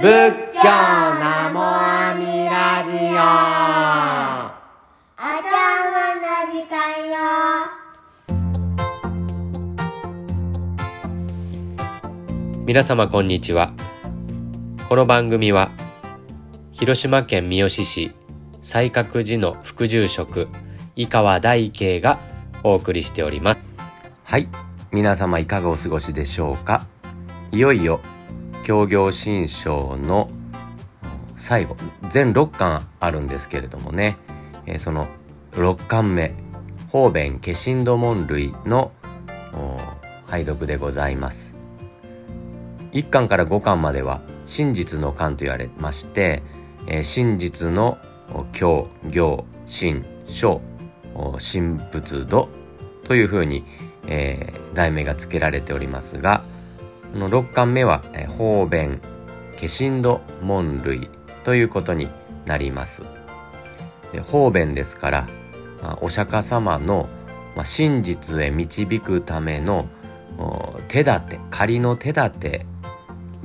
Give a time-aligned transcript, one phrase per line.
[0.00, 0.04] 仏
[0.54, 3.18] 教ナモアミラジオ。
[5.18, 5.50] お茶
[5.90, 6.76] 碗の時間
[7.10, 7.18] よ。
[12.64, 13.72] 皆様こんにちは。
[14.88, 15.72] この番組は
[16.70, 18.12] 広島県三次市
[18.62, 20.46] 西覚寺の副住職
[20.94, 22.20] 井川大慶が
[22.62, 23.60] お送りしております。
[24.22, 24.48] はい。
[24.92, 26.86] 皆様いかがお過ごしでしょうか。
[27.50, 28.00] いよいよ
[28.68, 30.28] 協業新書の
[31.38, 31.74] 最後
[32.10, 34.18] 全6巻あるんですけれどもね、
[34.66, 35.08] えーその
[35.52, 36.34] 6巻目
[36.92, 38.92] 方便化身土門類の
[39.54, 39.80] お
[40.30, 41.54] 拝読でございます。
[42.92, 46.42] 1巻から5巻までは真実の巻と言われまして、
[46.86, 47.96] えー真実の
[48.52, 50.60] 教行真書
[51.38, 52.50] 神仏土
[53.04, 53.64] というふうに、
[54.06, 56.42] えー題名が付けられておりますが
[57.12, 58.02] この6巻目は、
[58.36, 59.00] 方便
[59.56, 61.10] 化身土門類
[61.44, 62.08] ということに
[62.46, 63.04] なります。
[64.12, 65.28] で方便ですから、
[65.82, 67.08] まあお釈迦様の、
[67.56, 69.88] まあ、真実へ導くための
[70.88, 72.66] 手立て仮の手立て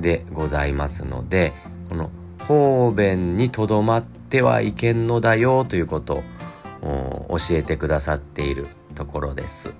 [0.00, 1.52] でございますので
[1.88, 2.10] この
[2.46, 6.22] 方便にとどまってはいけんのだよということ
[6.82, 9.74] を教えてくださっているところです。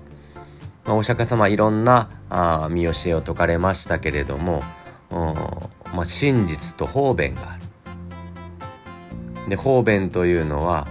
[0.85, 4.63] まあお釈迦様いろんなあ見教えを説かれましたけれども、
[5.93, 7.65] まあ、真実と方便がある。
[9.49, 10.87] で方便というのは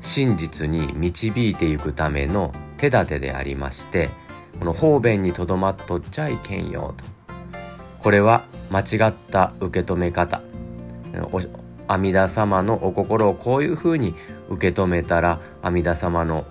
[0.00, 4.08] 真実に導いていくための手立てでありまして
[4.58, 7.04] この方便にとどまっとっちゃいけんよと
[7.98, 10.40] これは間違った受け止め方
[11.88, 14.14] 阿弥陀様のお心をこういうふうに
[14.48, 16.46] 受け止めたら阿弥陀様の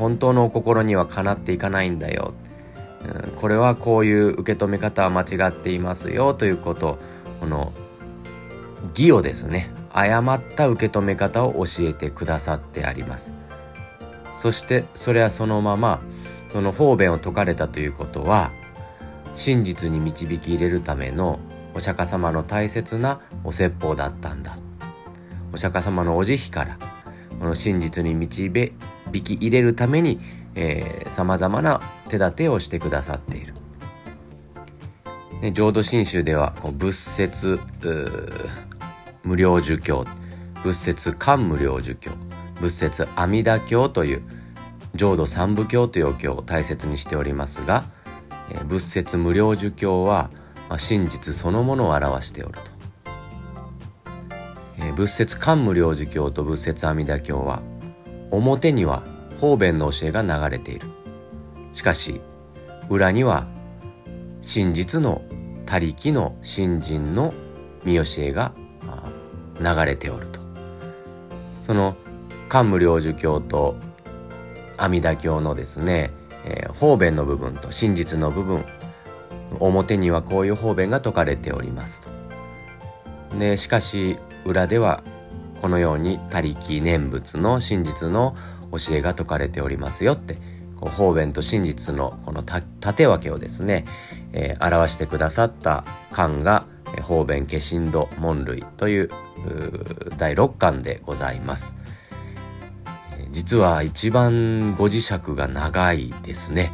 [0.00, 2.32] 本当のお心にはかなっていかないんだよ、
[3.04, 6.98] うんこれはこういう受け止め方は間違っていますよということ
[7.40, 7.72] この
[8.90, 13.34] 義をですね誤った受け止め方を教えてくださってあります。
[14.34, 16.00] そしてそれはそのまま
[16.50, 18.52] その方便を解かれたということは
[19.34, 21.40] 真実に導き入れるための
[21.74, 24.56] お釈迦様の大切なお説法だったんだ。
[25.52, 26.78] お釈迦様のお慈悲から
[27.38, 28.50] この真実に導
[29.12, 30.20] 引き入れるために
[31.08, 33.54] さまざまな手立てをしてくださっている。
[35.40, 38.20] ね浄土真宗ではこう仏説う
[39.22, 40.04] 無料儒教
[40.62, 42.12] 仏説漢無料儒教
[42.60, 44.22] 仏説阿弥陀経という
[44.94, 47.84] 浄土三部経というお経を大切にしておりますが、
[48.50, 50.30] えー仏説無料儒教は、
[50.68, 52.60] まあ、真実そのものを表しておると。
[54.78, 57.62] えー仏説漢無量寿経と仏説阿弥陀経は
[58.30, 59.02] 表には
[59.40, 60.88] 方便の教えが流れている
[61.72, 62.20] しかし
[62.88, 63.46] 裏には
[64.40, 65.22] 真実の
[65.66, 67.32] 他力の信心の
[67.84, 68.52] 見教えが
[69.60, 70.40] 流れておると
[71.66, 71.96] その
[72.48, 73.76] 漢無量寿経と
[74.76, 76.10] 阿弥陀経のですね、
[76.44, 78.64] えー方便の部分と真実の部分
[79.58, 82.08] 表にはこういう方便が説かれておりますと。
[83.38, 85.02] でしかし裏では
[85.60, 88.34] このように他力念仏の真実の
[88.72, 90.38] 教えが説かれておりますよって
[90.78, 93.84] こう方便と真実のこの縦分けをですね、
[94.32, 96.66] えー表してくださった巻が
[97.02, 99.10] 方便化身土門類という
[100.18, 101.74] 第6巻でございます。
[103.30, 106.72] 実は一番ご磁石が長いですね。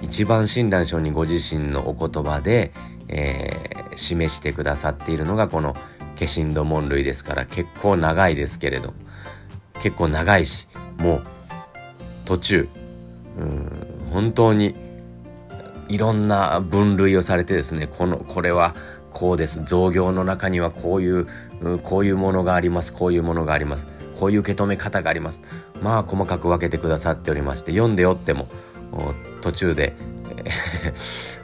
[0.00, 2.72] 一番親鸞上にご自身のお言葉で、
[3.08, 5.74] えー示してくださっているのがこの
[6.18, 8.94] 化身土門類ですから結構長いですけれど
[9.82, 11.22] 結構長いしもう
[12.24, 12.68] 途中
[13.38, 13.70] うん
[14.12, 14.74] 本当に
[15.88, 18.74] いろんな分類をされてですねこのこれは
[19.14, 19.62] こうです。
[19.64, 21.26] 造業の中にはこういう
[21.84, 22.92] こういうものがあります。
[22.92, 23.86] こういうものがあります。
[24.18, 25.42] こういう受け止め方があります。
[25.82, 28.48] まあ細かく分けてくださっておりまして読んでよっても
[29.40, 29.96] 途中で、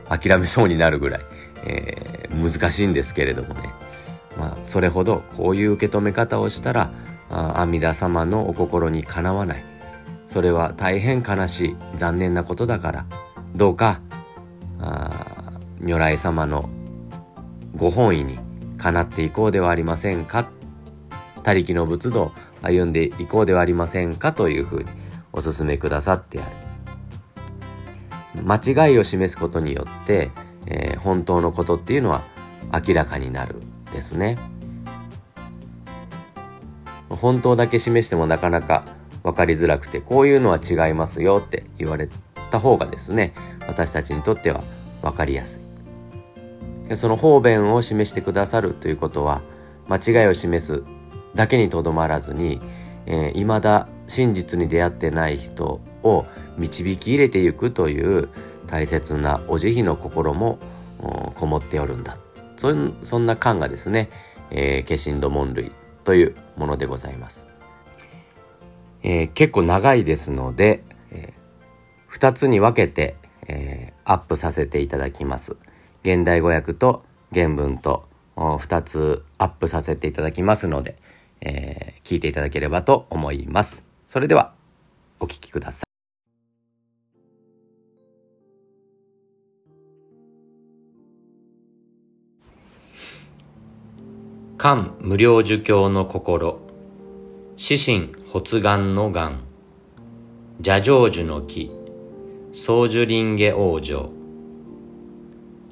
[0.09, 1.21] 諦めそうになるぐらい、
[1.65, 3.75] えー難しいんですけれどもね。
[4.41, 6.95] まあそれほどこういう受け止め方をしたら
[7.29, 9.65] 阿弥陀様のお心にかなわない。
[10.27, 13.07] それは大変悲しい残念なことだから。
[13.55, 14.01] どうか
[14.79, 16.71] あ如来様の
[17.77, 18.39] ご本意に
[18.79, 20.49] かなっていこうではありませんか。
[21.43, 22.33] 他力の仏道
[22.63, 24.91] 歩んでいこうではありませんかというふうに
[25.33, 26.43] お勧めくださってあ
[28.39, 28.43] る。
[28.45, 30.31] 間違いを示すことによって、
[30.67, 32.23] えー本当のことっていうのは
[32.87, 33.57] 明らかになる。
[33.93, 34.39] ですね。
[37.09, 38.85] 本当だけ示してもなかなか
[39.23, 42.09] 分かりづらくてこういうのは違いますよって言われ
[42.51, 43.35] た方がですね
[43.67, 44.63] 私たちにとっては
[45.03, 45.61] 分かりやす
[46.89, 46.97] い。
[46.97, 49.43] その方便を示してくださるということは
[49.89, 50.83] 間違いを示す
[51.35, 52.61] だけにとどまらずに、
[53.07, 56.27] えー、未だ真実に出会ってない人を
[56.59, 58.29] 導き入れていくという
[58.67, 60.59] 大切なお慈悲の心も
[61.37, 62.19] こもっておるんだ
[62.61, 64.11] そんそんな感がですね、
[64.51, 65.73] えー、化身土門類
[66.05, 67.47] というものでございます、
[69.03, 73.17] えー、結構長いですので、えー、2つに分けて、
[73.49, 75.57] えー、アップさせていただきます。
[76.03, 77.03] 現代語訳と
[77.33, 80.99] 原文と2つアップさせていただきますので、
[81.41, 83.87] えー、聞いていただければと思います。
[84.07, 84.53] それでは
[85.19, 85.90] お聞きください。
[94.63, 96.61] 漢無料儒教の心。
[97.57, 99.41] 死神発願の願。
[100.59, 101.71] 邪成就の木。
[102.53, 104.11] 宗樹林下王女。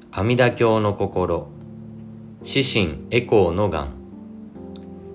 [0.09, 1.45] 阿弥陀経の心。
[2.41, 3.89] 死神エコーの願。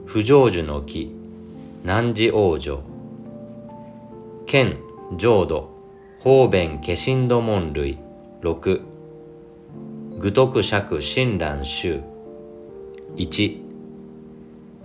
[0.06, 1.12] 不成就の木。
[1.82, 2.78] 南寺王女。
[4.46, 4.76] 剣
[5.18, 5.68] 浄土。
[6.20, 7.98] 方便化身土門類。
[8.40, 8.82] 六。
[10.20, 12.04] 愚徳釈親鸞宗
[13.16, 13.63] 一。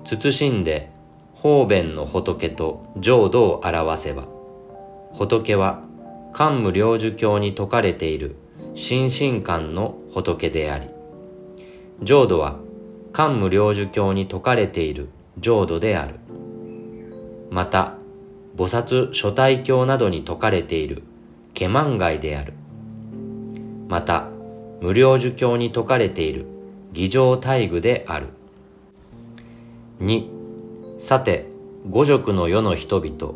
[0.04, 0.90] 慎んで
[1.34, 4.28] 方便の仏と浄土を表せば。
[5.14, 5.82] 仏は
[6.34, 8.36] 漢無領寿経に説かれている
[8.76, 9.06] 心
[9.38, 10.90] 身観の仏であり。
[12.02, 12.58] 浄土は
[13.12, 16.16] 漢無領寿経に説かれている浄土である。
[17.50, 17.96] また
[18.56, 21.04] 菩薩諸体経などに説かれている
[21.58, 22.54] 化万外である。
[23.88, 24.30] また
[24.82, 26.46] 無料寿経に説かれている
[26.94, 28.28] 偽上大具である。
[30.00, 30.30] 2
[30.98, 31.50] さて
[31.90, 33.34] 五辱の世の人々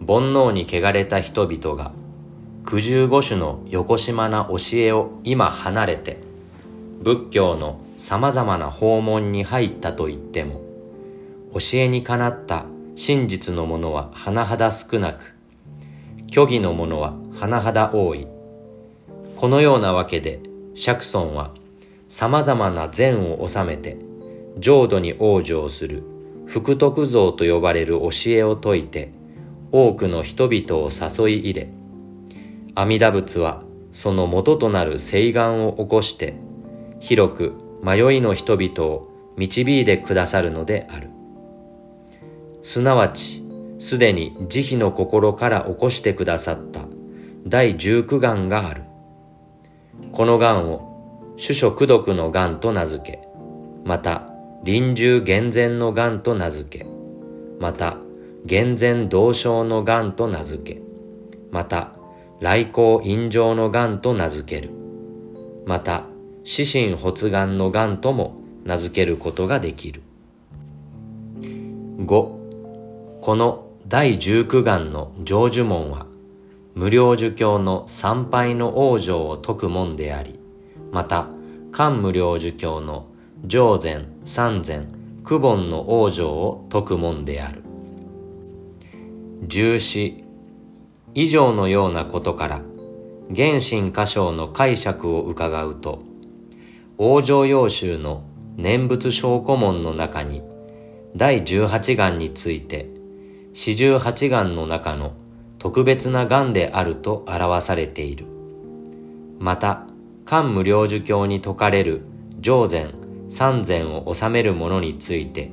[0.00, 1.92] 煩悩に汚れた人々が
[2.66, 6.18] 九十五種の横島な教えを今離れて
[7.00, 10.60] 仏教の様々な訪問に入ったと言っても
[11.52, 12.64] 教えにかなった
[12.96, 15.34] 真実のものは甚だ少なく
[16.28, 18.26] 虚偽のものは甚だ多い。
[19.36, 20.40] このようなわけで
[20.74, 21.52] 釈尊は
[22.08, 23.96] 様々な善を収めて
[24.58, 26.02] 浄土に往生する
[26.46, 29.12] 福徳像と呼ばれる教えを説いて
[29.72, 31.68] 多くの人々を誘い入れ
[32.74, 33.62] 阿弥陀仏は
[33.92, 36.34] その元となる誓願を起こして
[36.98, 37.52] 広く
[37.82, 41.10] 迷いの人々を導いてくださるのである。
[42.62, 43.46] すなわち
[43.78, 46.80] すでに慈悲の心から起こしてくださった
[47.46, 48.82] 第十九願がある。
[50.12, 53.28] この願を主書功徳の願と名付け
[53.84, 54.33] また
[54.64, 56.86] 臨終厳然の癌と名付け、
[57.60, 57.98] また、
[58.46, 60.80] 厳然同症の癌と名付け、
[61.50, 61.92] また、
[62.40, 64.72] 来光陰上の癌と名付ける。
[65.66, 66.04] また、
[66.44, 70.00] 死神発願の癌とも名付けることができる。
[71.98, 72.06] 5.
[72.06, 76.06] この第十九願の成就門は、
[76.74, 80.40] 無料儒教の参拝の往生を説く門であり、
[80.90, 81.26] また、
[81.70, 83.08] 漢無料儒教の
[83.44, 84.86] 上前、三前、
[85.22, 87.62] 久本の往生を説くもんである。
[89.46, 90.24] 十四、
[91.12, 92.62] 以上のようなことから、
[93.36, 96.02] 原神歌唱の解釈を伺うと、
[96.96, 98.24] 往生要集の
[98.56, 100.42] 念仏証拠門の中に、
[101.14, 102.88] 第十八願について、
[103.52, 105.12] 四十八願の中の
[105.58, 108.24] 特別な願であると表されている。
[109.38, 109.86] また、
[110.24, 112.06] 漢無量寿経に説かれる
[112.40, 113.03] 上前
[113.34, 115.50] 三善を治める者について、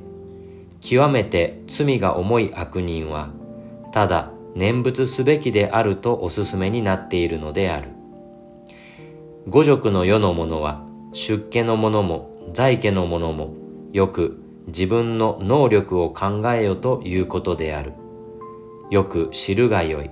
[0.80, 3.30] 極めて罪が重い悪人は、
[3.90, 7.88] ただ念仏すべきであるとお勧めになっているのである。
[9.48, 13.52] 五辱の世の者は、出家の者も在家の者も、
[13.92, 17.94] よく自分の能力を考えよということである。
[18.90, 20.10] よく知るがよい。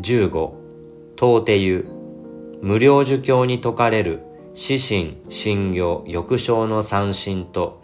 [0.00, 0.54] 十五、
[1.16, 1.84] 問うて言う、
[2.62, 4.22] 無料儒教に説かれる
[4.60, 7.80] 死神、神行、翼章の三神と、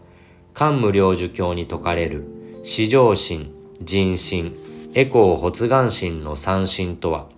[0.55, 2.25] 漢無量寿経に説かれる、
[2.65, 4.57] 四条神、人神、
[4.95, 7.29] エコー発願神の三神とは、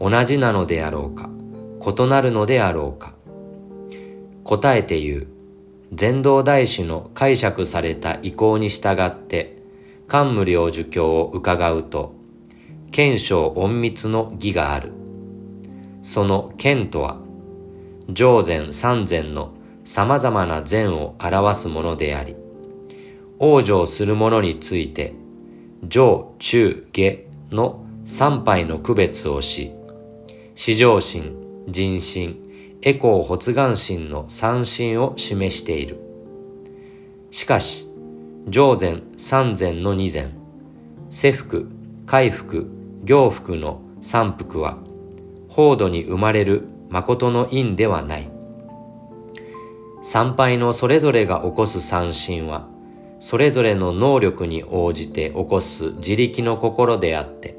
[0.00, 1.28] 同じなのであろうか、
[1.86, 3.12] 異なるのであろうか。
[4.42, 5.26] 答えて言う、
[5.92, 9.58] 禅道大師の解釈された意向に従って、
[10.06, 12.14] 漢無量寿経を伺うと、
[12.90, 14.94] 賢章隠密の義がある。
[16.00, 17.27] その剣とは、
[18.10, 19.52] 上善三善の
[19.84, 22.36] 様々な善を表すものであり、
[23.38, 25.14] 往生する者について、
[25.86, 29.72] 上、中、下の三杯の区別をし、
[30.54, 31.36] 四上心、
[31.68, 32.40] 人心、
[32.80, 35.98] エコー発願心の三心を示している。
[37.30, 37.86] しかし、
[38.48, 40.32] 上善三善の二善、
[41.10, 41.68] 世福、
[42.06, 42.70] 回復、
[43.04, 44.78] 行福の三福は、
[45.48, 48.30] 法度に生まれる誠の因ではない。
[50.00, 52.68] 参拝のそれぞれが起こす三心は、
[53.20, 57.58] それぞれの能力に応じて起こす自力の心であって、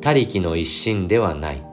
[0.00, 1.64] 他力の一心ではない。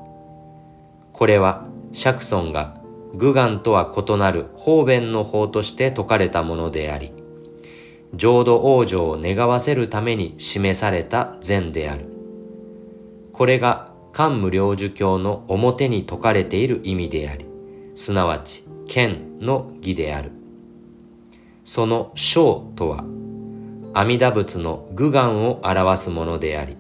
[1.14, 2.80] これは、釈尊が
[3.16, 7.12] 愚願とは異なる方便の法として説かれたものであり、
[8.16, 12.06] 浄土往生を願わせるために示された善である。
[13.34, 17.46] これが漢無量寿経の表に説かれている意味であり、
[17.96, 20.32] すなわち、剣の義である。
[21.64, 23.04] その章とは、
[23.94, 26.78] 阿弥陀仏の愚願を表すものであり、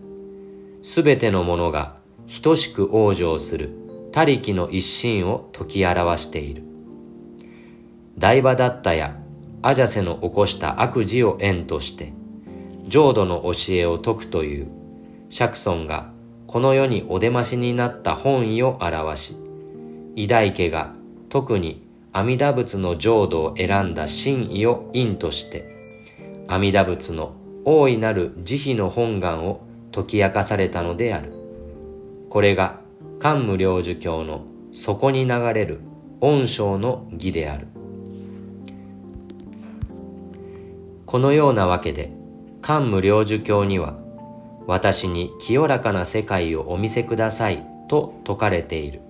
[0.81, 1.97] すべてのものが
[2.41, 3.69] 等しく往生する
[4.11, 6.63] 他力の一心を解き表している。
[8.17, 9.15] 大場だったや
[9.61, 12.13] アジャセの起こした悪事を縁として、
[12.87, 14.67] 浄土の教えを説くという、
[15.29, 16.11] 釈尊が
[16.51, 19.35] この世にお出ましになった本意を表し、
[20.15, 20.95] 偉大家が
[21.29, 25.69] 特に阿弥陀仏の浄土を選んだ真意を因として、
[26.47, 29.61] 阿弥陀仏の大いなる慈悲の本願を
[29.93, 31.33] 解き明かされたのである。
[32.31, 32.79] これが
[33.19, 35.81] 漢無量寿経の底に流れる
[36.19, 37.67] 恩章の義である。
[41.05, 42.11] このようなわけで、
[42.63, 43.99] 漢無量寿経には、
[44.69, 49.01] 私に清らかな世界をお見せくださいと説かれている。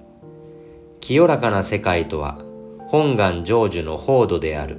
[1.02, 2.40] 清らかな世界とは、
[2.88, 4.78] 本願成就の法度である。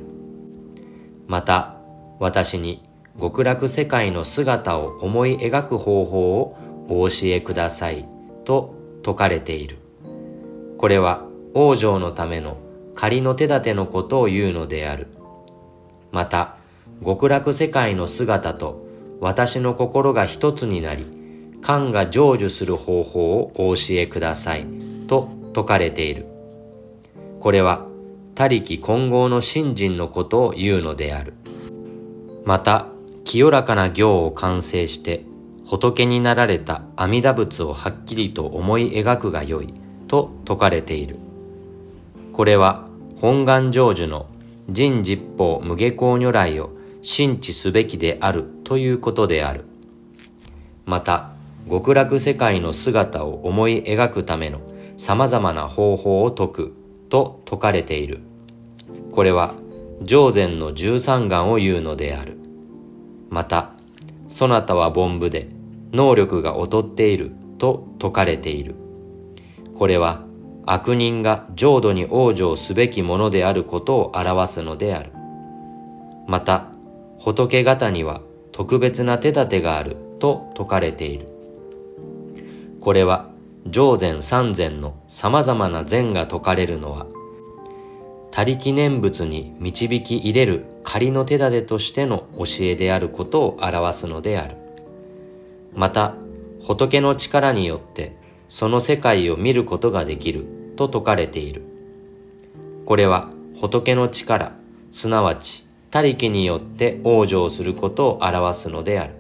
[1.26, 1.76] また、
[2.18, 2.82] 私に
[3.20, 6.56] 極楽世界の姿を思い描く方法を
[6.88, 8.08] お教えください
[8.46, 9.76] と説かれている。
[10.78, 12.56] これは往生のための
[12.94, 15.08] 仮の手立てのことを言うのである。
[16.10, 16.56] また、
[17.04, 18.88] 極楽世界の姿と
[19.20, 21.04] 私の心が一つになり、
[21.60, 24.66] 感が成就する方法をお教えください、
[25.08, 26.26] と説かれている。
[27.38, 27.86] これは、
[28.34, 31.34] 他力混合の信心のことを言うのである。
[32.44, 32.86] また、
[33.24, 35.24] 清らかな行を完成して、
[35.66, 39.74] 仏になられた阿弥陀仏をはっきりと思い描くがよい、
[40.08, 41.16] と説かれている。
[42.32, 42.86] これは、
[43.20, 44.26] 本願成就の
[44.68, 46.70] 人実法無下校如来を
[47.02, 49.64] 信知すべきであるということである。
[50.84, 51.30] また、
[51.68, 54.60] 極楽世界の姿を思い描くための
[54.96, 56.74] 様々な方法を説く
[57.08, 58.20] と説かれている。
[59.12, 59.54] これは、
[60.02, 62.38] 上善の十三願を言うのである。
[63.28, 63.72] また、
[64.28, 65.48] そなたは凡夫で、
[65.92, 68.74] 能力が劣っていると説かれている。
[69.78, 70.22] これは、
[70.66, 75.12] 悪人が浄土に往生すべきものであることを表すのである。
[76.26, 76.66] また、
[77.20, 81.28] 仏方には特別な手立てがあると説かれている。
[82.80, 83.28] これは
[83.66, 87.06] 上善三善の様々な善が説かれるのは、
[88.30, 94.56] 他力念仏に導き入れる仮の手立てとしての教えであることを表すのである。
[95.74, 96.14] また、
[96.62, 98.16] 仏の力によって
[98.48, 100.46] その世界を見ることができる
[100.76, 101.62] と説かれている。
[102.86, 103.28] これは
[103.60, 104.54] 仏の力、
[104.90, 109.14] すなわち他力によって往生することを表すのである。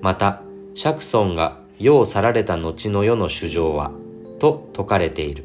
[0.00, 0.42] また、
[0.74, 3.90] 釈尊が世を去られた後の世の主情は、
[4.38, 5.44] と説かれている。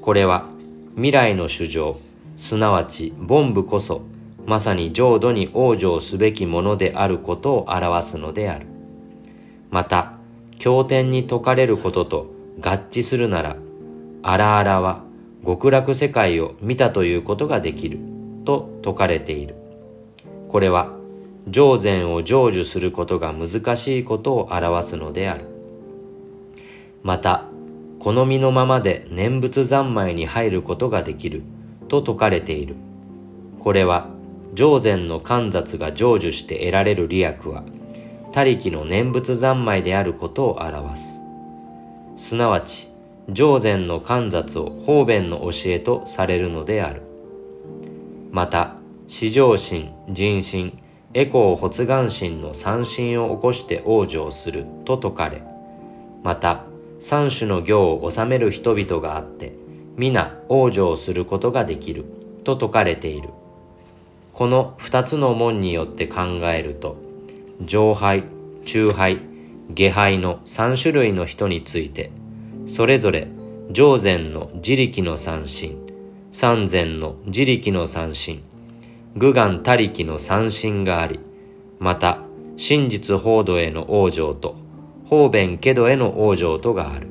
[0.00, 0.46] これは、
[0.94, 1.98] 未来の主情、
[2.38, 4.00] すなわち凡夫こそ、
[4.46, 8.66] まさに浄土に往生すべきものであることを表すのである。
[9.70, 10.14] また、
[10.58, 12.26] 経典に説かれることと
[12.60, 13.56] 合致するなら、
[14.22, 15.02] 荒々は
[15.44, 18.17] 極楽世界を見たということができる。
[18.48, 19.56] と説かれている。
[20.48, 20.90] これは、
[21.48, 25.44] 上善を成就することが難しいことを表すのである。
[27.02, 27.44] また、
[28.00, 31.42] 好みのままで念仏三昧に入ることができる
[31.88, 32.76] と説かれている。
[33.60, 34.08] これは、
[34.54, 37.64] 上善の観察が成就して得られる利益は、
[38.32, 41.20] 他力の念仏三昧であることを表す。
[42.16, 42.88] すなわち、
[43.28, 47.07] 上善の観察を方便の教えとされるのである。
[48.30, 48.74] また、
[49.06, 50.76] 至上心、人心、
[51.14, 55.42] エコー発願心の三心を起こして往生すると説かれ、
[56.22, 56.64] また、
[57.00, 59.52] 三種の行を治める人々があって、
[59.96, 62.04] 皆往生することができる
[62.44, 63.30] と説かれている。
[64.32, 66.96] この二つの門によって考えると、
[67.60, 68.24] 上杯、
[68.64, 69.18] 中杯、
[69.70, 72.10] 下杯の三種類の人について、
[72.66, 73.28] それぞれ
[73.70, 75.76] 上禅の自力の三神、
[76.30, 78.42] 三禅の自力の三神、
[79.16, 81.20] 愚願他力の三神があり、
[81.78, 82.18] また、
[82.56, 84.56] 真実法土への往生と、
[85.06, 87.08] 方便家土への往生とがある。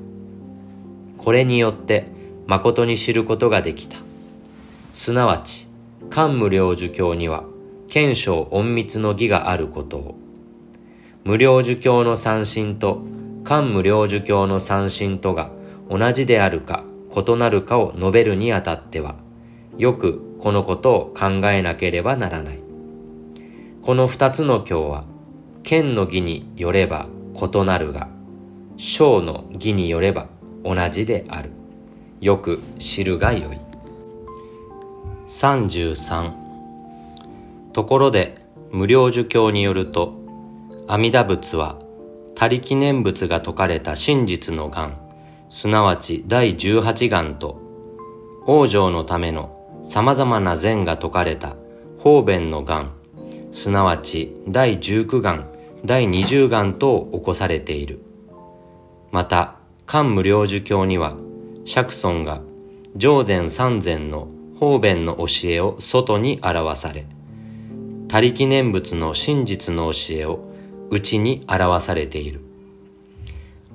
[1.17, 2.05] これによって、
[2.45, 3.97] 誠に知ることができた。
[4.93, 5.67] すなわち、
[6.11, 7.43] 漢無量寿経には、
[7.87, 10.15] 賢章隠密の義があることを、
[11.23, 13.01] 無量寿経の三神と
[13.43, 15.49] 漢無量寿経の三神とが
[15.89, 16.83] 同じであるか
[17.17, 19.15] 異なるかを述べるにあたっては、
[19.77, 22.59] よくこのことを考えなければならない。
[23.81, 25.05] この二つの経は、
[25.63, 28.07] 剣の義によれば異なるが、
[28.77, 30.27] 章の義によれば
[30.63, 31.51] 同じである。
[32.21, 33.59] よく知るがよい。
[35.27, 36.31] 33
[37.73, 38.37] ところで
[38.71, 40.13] 無料寿経によると
[40.87, 41.77] 阿弥陀仏は
[42.33, 44.97] 他力念仏が説かれた真実の願
[45.57, 47.59] すなわち第18願と
[48.45, 51.55] 往生のための様々な善が説かれた
[51.97, 52.93] 方便の願
[53.51, 55.49] すなわち第19願
[55.83, 58.03] 第20願と起こされている
[59.11, 59.55] また
[59.87, 61.17] 漢無量寿経には
[61.65, 62.39] 釈尊が
[62.95, 64.27] 上善三善の
[64.59, 67.07] 方便の教えを外に表され
[68.09, 70.39] 他力念仏の真実の教えを
[70.91, 72.41] 内に表されている。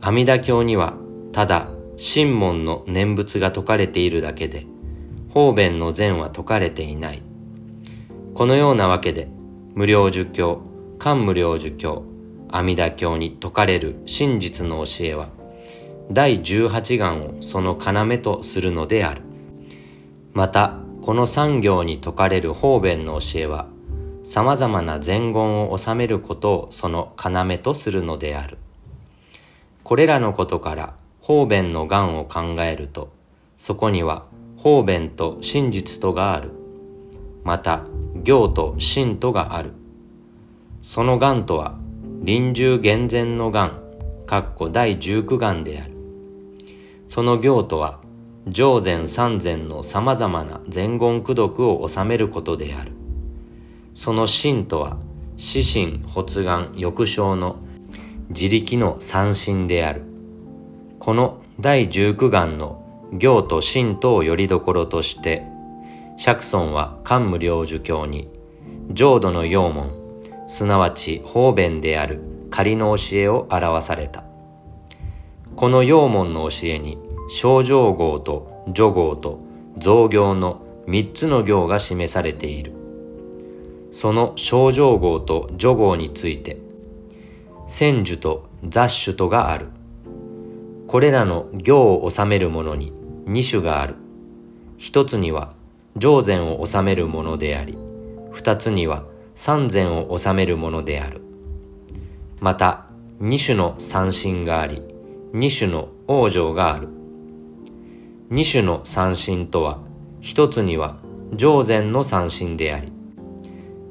[0.01, 0.95] 阿弥陀経には、
[1.33, 4.67] ただ、真門の念仏が説かれているだけで、
[5.31, 7.23] 方便の善は説かれていない。
[8.35, 9.29] このようなわけで、
[9.75, 10.61] 無料寿経、
[10.99, 12.03] 漢無料寿経、
[12.51, 15.29] 阿弥陀経に説かれる真実の教えは、
[16.11, 19.23] 第18願をその要とするのである。
[20.33, 23.69] また、この産業に説かれる方便の教えは、
[24.25, 28.59] 様々な伝言を収めることをその要とするのである。
[29.83, 30.95] これらのことから
[31.33, 33.11] 方便の願を考えると、
[33.57, 34.26] そこには
[34.59, 36.50] 方便と真実とがある。
[37.43, 37.87] また、
[38.23, 39.73] 行と真とがある。
[40.83, 41.78] その願とは、
[42.21, 43.80] 臨終厳然の願、
[44.26, 45.93] かっこ第十九願である。
[47.09, 48.00] その行とは、
[48.47, 52.93] 上善三善の様々な前言功徳を収めることである。
[53.95, 54.99] その真とは、
[55.39, 57.56] 死神発願抑症の
[58.28, 60.12] 自力の三神である。
[61.04, 65.45] この第十九願の行と真とをよりどころとして、
[66.17, 68.30] 釈尊は漢無量寿経に、
[68.93, 69.91] 浄土の要門、
[70.47, 74.23] すなわち方便である仮の教えを表された。
[75.56, 79.41] この要門の教えに、症状号と助号と
[79.78, 82.75] 造行の三つの行が示されている。
[83.91, 86.58] その症状号と助号について、
[87.67, 89.67] 戦樹と雑種とがある。
[90.93, 92.93] これらの行を収めるものに
[93.25, 93.95] 二種がある。
[94.76, 95.55] 一つには
[95.97, 97.78] 上善を収めるものであり、
[98.31, 101.23] 二つには三善を収めるものである。
[102.41, 102.85] また、
[103.21, 104.83] 二種の三神があり、
[105.33, 106.89] 二種の往生がある。
[108.28, 109.78] 二種の三神とは、
[110.21, 110.99] 一つには
[111.35, 112.93] 上善の三神であり、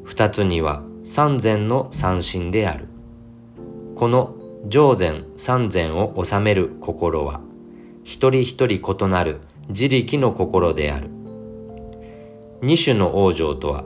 [0.04, 2.88] 二つには三善の三神である。
[3.96, 4.36] この
[4.68, 7.42] 上善三善を治める心は、
[8.04, 11.10] 一人一人異なる自力の心である。
[12.62, 13.86] 二種の往生とは、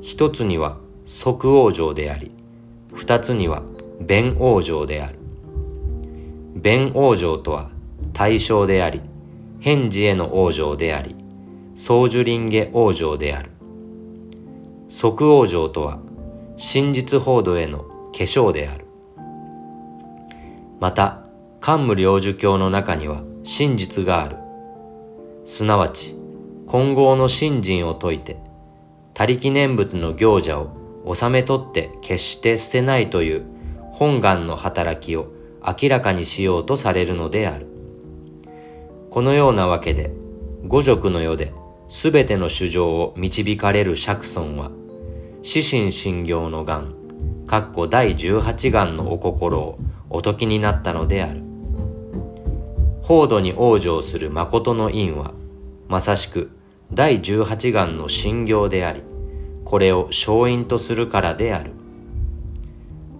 [0.00, 2.30] 一つには即往生であり、
[2.94, 3.62] 二つには
[4.00, 5.18] 弁往生である。
[6.54, 7.70] 弁往生とは
[8.12, 9.02] 対象であり、
[9.60, 11.14] 返事への往生であり、
[11.74, 13.50] 総樹林下往生である。
[14.88, 15.98] 即往生とは
[16.56, 18.83] 真実報道への化粧である。
[20.80, 21.24] また、
[21.60, 24.36] 漢無領寿経の中には真実がある。
[25.44, 26.16] すなわち、
[26.66, 28.38] 混合の信心を説いて、
[29.14, 33.44] 他力念仏の行者を収め取って決して捨てないという
[33.92, 35.28] 本願の働きを
[35.62, 37.66] 明らかにしようとされるのである。
[39.10, 40.12] このようなわけで、
[40.66, 41.52] 五辱の世で
[41.88, 44.70] 全ての主情を導かれる釈尊は、
[45.42, 46.94] 死神信行の願、
[47.46, 49.78] かっこ第18願のお心を
[50.08, 51.42] お解きになったのである。
[53.02, 55.34] 法度に往生する誠の因は、
[55.88, 56.50] まさしく
[56.92, 59.02] 第18願の信行であり、
[59.66, 61.72] これを勝因とするからである。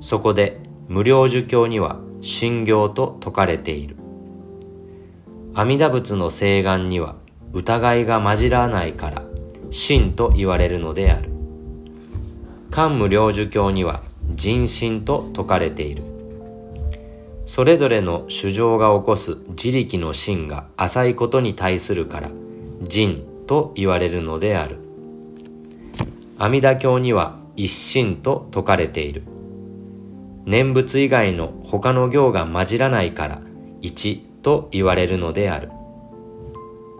[0.00, 3.96] そこで無料寿経には信行と説かれている。
[5.54, 7.16] 阿弥陀仏の聖願には
[7.52, 9.22] 疑いが混じらないから、
[9.70, 11.30] 真と言われるのである。
[12.70, 14.02] 漢無量寿経には
[14.34, 16.02] 人心と説かれている。
[17.46, 22.30] それぞれの主情が起こす自力の心が浅いことに対するから
[22.82, 24.78] 人と言われるのである。
[26.38, 29.22] 阿弥陀経には一心と説かれている。
[30.46, 33.42] 念仏以外の他の行が混じらないから
[33.80, 35.70] 一と言われるのである。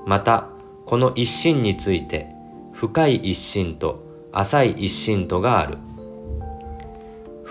[0.07, 0.49] また
[0.87, 2.29] この一心について
[2.73, 5.79] 深い一心と浅い一心とがある。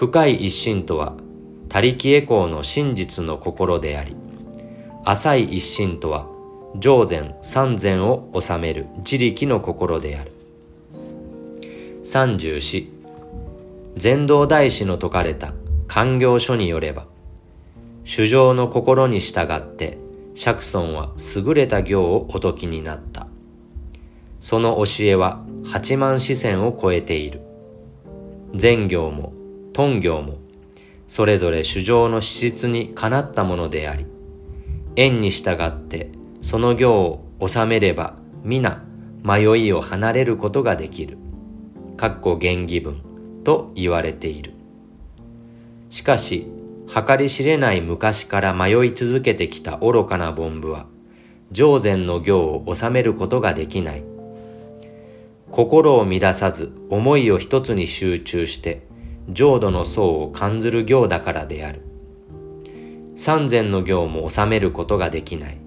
[0.04, 1.16] 深い一心とは
[1.70, 4.18] 他力エコーの真実の心であり
[5.06, 6.28] 浅い一心とは
[6.78, 10.34] 上善三善を治める自力の心である。
[12.04, 12.90] 34
[13.96, 15.54] 禅道大師の説かれた
[15.88, 17.06] 官業書によれば
[18.04, 19.98] 主情の心に従って
[20.36, 23.28] 釈尊は優れた行をお説きになった。
[24.42, 27.40] その教えは八万四千を超えている。
[28.54, 29.32] 善行も
[29.74, 30.38] 頓行も
[31.08, 34.06] それぞれ主情の資質にかなったものであり
[34.96, 37.02] 縁に従ってその行
[37.40, 38.84] を収めれば皆
[39.24, 41.18] 迷いを離れることができる。
[41.96, 43.02] かっこ原義文
[43.46, 44.54] と言われている。
[45.90, 46.48] しかし、
[46.94, 50.88] 計り知れない昔から迷い続けてきた愚かな凡夫は、
[51.52, 54.04] 上善の行を収めることができない。
[55.52, 58.86] 心を乱さず思いを一つに集中して、
[59.30, 61.82] 浄土の層を感ずる行だからである。
[63.16, 65.58] 三善の行も収めることができない。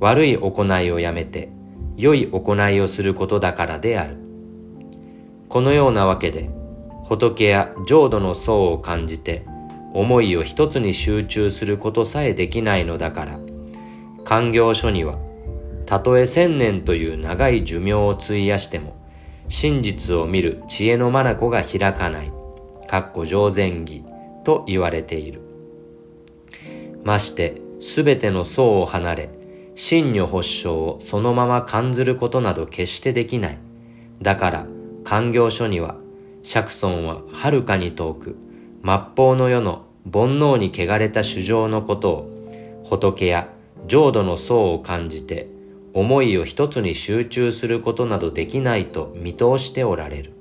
[0.00, 1.50] 悪い行いをやめて、
[1.96, 4.16] 良い行いをすることだからである。
[5.48, 6.50] このようなわけで、
[7.04, 9.44] 仏や浄土の層を感じて、
[9.94, 13.38] 思いを一つに集中することさえできないのだから、
[14.24, 15.18] 官業書には、
[15.86, 18.96] たとえ千年という長い寿命を費やしても、
[19.48, 22.32] 真実を見る知恵の眼が開かない、
[22.88, 24.04] かっこ上善義
[24.44, 25.40] と言われている。
[27.04, 29.30] まして、すべての層を離れ、
[29.74, 33.58] 真如発祥をそのまま感ずることなど決してできない。
[34.22, 34.66] だから、
[35.04, 35.96] 官業書には、
[36.42, 38.36] 釈尊ははるかに遠く、
[38.84, 43.48] 末法の世の煩悩に汚れた主情のことを、仏や
[43.86, 45.48] 浄土の層を感じて、
[45.92, 50.32] 思いを一つに集中することなどできないと見通しておられる。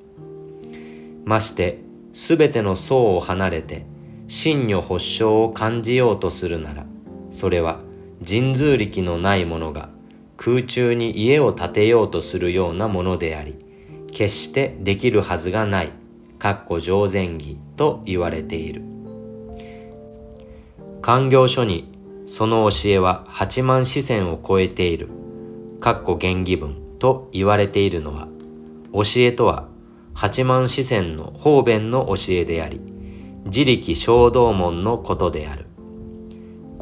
[1.25, 1.84] まして、
[2.15, 3.85] すべての層を離れて、
[4.29, 6.85] 真如発祥を感じようとするなら、
[7.29, 7.81] それは
[8.25, 9.89] 神通力のない者が
[10.37, 13.57] 空中に家を建てようとするようなものであり、
[14.13, 15.91] 決してできるはずがない、
[16.39, 18.81] かっこ上善義と言われている。
[21.01, 21.91] 官業書に
[22.27, 25.09] その教えは八万四千を超えている、
[25.81, 28.29] かっこ原義文と言われているのは、
[28.93, 29.67] 教えとは
[30.15, 32.81] 八万四千の方便の教えであり、
[33.45, 35.65] 自力衝動門のことである。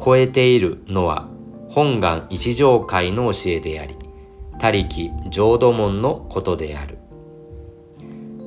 [0.02, 1.28] 超えているのは
[1.68, 3.96] 本願一条会の教えであり、
[4.58, 6.98] 他力浄土門のことである。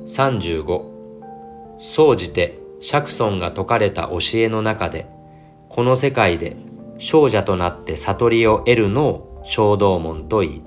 [0.06, 5.06] 35総じて釈尊が説かれた教えの中で
[5.68, 6.56] この世界で
[6.96, 10.62] 少者となって悟りを得るのを小道門と言い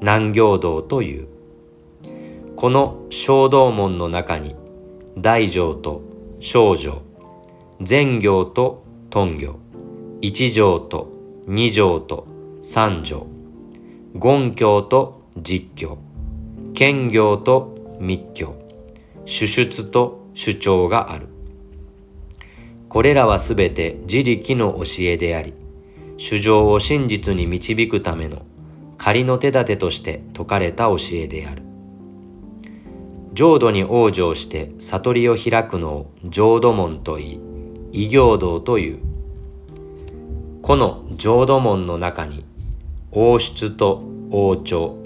[0.00, 1.28] 南行道という
[2.56, 4.56] この小道門の中に
[5.18, 6.02] 大乗と
[6.40, 7.02] 小乗
[7.82, 9.58] 善行と頓行
[10.22, 11.12] 一乗と
[11.46, 12.26] 二乗と
[12.62, 13.26] 三乗
[14.14, 15.98] 言教と実教
[16.72, 18.54] 兼行と密教
[19.26, 21.28] 主出と主張がある。
[22.88, 25.52] これらはすべて自力の教えであり、
[26.16, 28.46] 主情を真実に導くための
[28.96, 31.65] 仮の手立てとして説かれた教えである。
[33.36, 37.40] 浄土に往生して悟りを開くのを浄土門といい、
[37.92, 38.98] 異行道という。
[40.62, 42.46] この浄土門の中に、
[43.12, 44.96] 王出と王朝、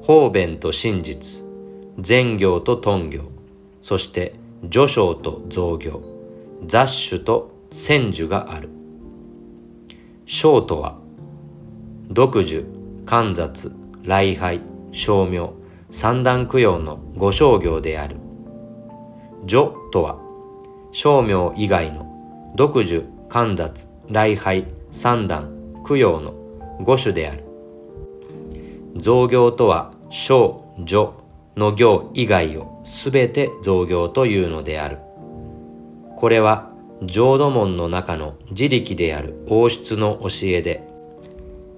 [0.00, 1.44] 方便と真実、
[1.98, 3.24] 善行と頓行、
[3.82, 4.34] そして
[4.70, 6.00] 序章と造業、
[6.64, 8.70] 雑種と千樹がある。
[10.24, 10.96] 章とは、
[12.08, 12.64] 独樹、
[13.04, 13.70] 観雑、
[14.04, 15.57] 礼拝、称名、
[15.90, 18.16] 三段供養の五商行である。
[19.46, 20.18] 序とは、
[20.92, 25.50] 称名以外の独樹、観雑、礼拝、三段、
[25.86, 26.34] 供養の
[26.80, 27.44] 五種である。
[28.96, 31.10] 造業とは、小、序、
[31.58, 34.98] の行以外をすべて造業というのである。
[36.16, 36.70] これは
[37.02, 40.88] 浄土門の中の自力である王室の教えで、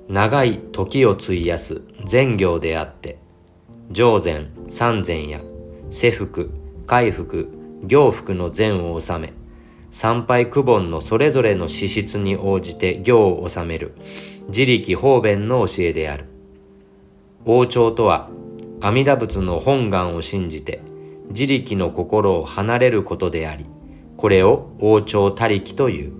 [0.09, 3.19] 長い時を費やす善行であって、
[3.93, 5.41] 上善、三善や
[5.91, 6.53] 世福、
[6.87, 7.49] 回復、
[7.85, 9.33] 行福の善を治め、
[9.91, 13.97] 参拝区本のそれぞれの資質に応じて行を治める
[14.49, 16.27] 自力方便の教えである。
[17.45, 18.31] 王朝とは
[18.81, 20.83] 阿弥陀仏の本願を信じて
[21.31, 23.67] 自力の心を離れることであり、
[24.17, 26.13] これを王朝他力という。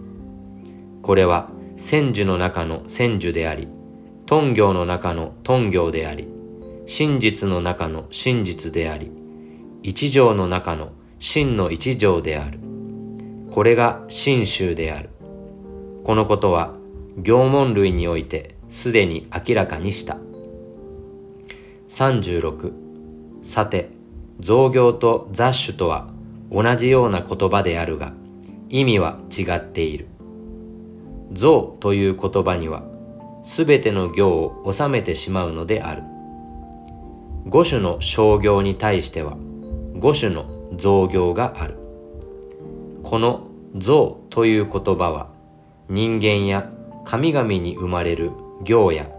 [1.03, 3.69] これは千樹の中の千樹であり、
[4.27, 6.40] 頓行の中の頓行であり、
[6.93, 9.13] 真実の中の真実であり、
[9.85, 12.59] 一条の中の真の一条である。
[13.53, 15.09] これが真宗である。
[16.03, 16.75] このことは
[17.17, 20.19] 行問類においてすでに明らかにした。
[21.91, 22.73] 36
[23.43, 23.91] さて
[24.41, 26.09] 造業と雑種とは
[26.51, 28.15] 同じような言葉であるが
[28.69, 30.09] 意味は違っている
[31.33, 32.83] 造という言葉には
[33.45, 36.03] すべての行を収めてしまうのである
[37.47, 39.37] 五種の商業に対しては
[39.99, 41.75] 五種の造業がある
[43.03, 45.31] この造という言葉は
[45.89, 46.71] 人間や
[47.05, 48.31] 神々に生まれる
[48.63, 49.11] 行や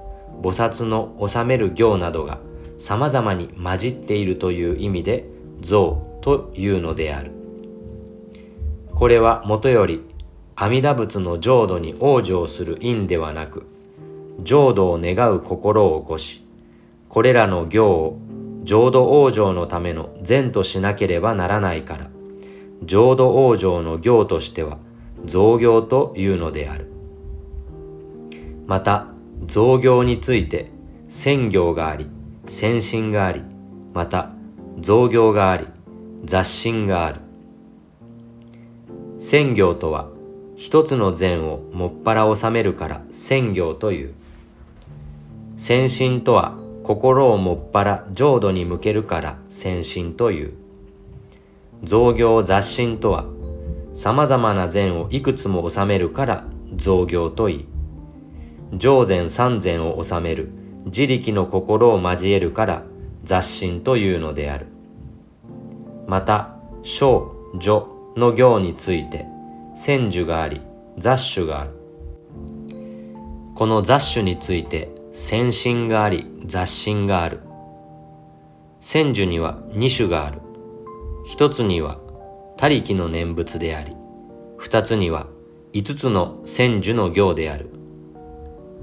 [0.41, 2.39] 菩薩の治める行などが
[2.79, 5.25] 様々に混じっているという意味で
[5.61, 7.31] 像というのである。
[8.93, 10.01] これはもとより
[10.55, 13.65] 阿弥陀仏の浄土に往生する因ではなく、
[14.43, 16.43] 浄土を願う心を起こし、
[17.11, 18.19] これらの行を
[18.63, 22.09] 浄土往生のための善としなければならないから、
[22.83, 24.77] 浄土往生の行としては
[25.25, 26.89] 造業というのである。
[28.65, 29.07] また、
[29.45, 30.71] 造業について
[31.09, 32.07] 専業があり、
[32.47, 33.41] 先進があり、
[33.93, 34.31] また
[34.79, 35.67] 造業があり、
[36.23, 37.19] 雑心がある。
[39.19, 40.07] 専業とは、
[40.55, 44.13] 一つの善をもっぱら収めるから専業という。
[45.57, 46.60] 先進とは、
[46.91, 50.53] 心をもっぱら浄土に向けるから先進という。
[51.85, 53.23] 造業雑心とは、
[53.93, 57.65] 様々な善をいくつも収めるから造業といい。
[58.77, 60.49] 上善三善を収める
[60.85, 62.83] 自力の心を交えるから
[63.23, 64.67] 雑心というのである。
[66.07, 69.25] また、小、女の行について、
[69.75, 70.59] 千樹があり、
[70.97, 71.69] 雑種がある。
[73.55, 77.41] この雑種について、先心があり、雑心がある。
[78.79, 80.39] 千樹には二種がある。
[81.25, 81.99] 一つには、
[82.57, 83.93] 他力の念仏であり、
[84.57, 85.27] 二つには、
[85.73, 87.69] 五つの千樹の行である。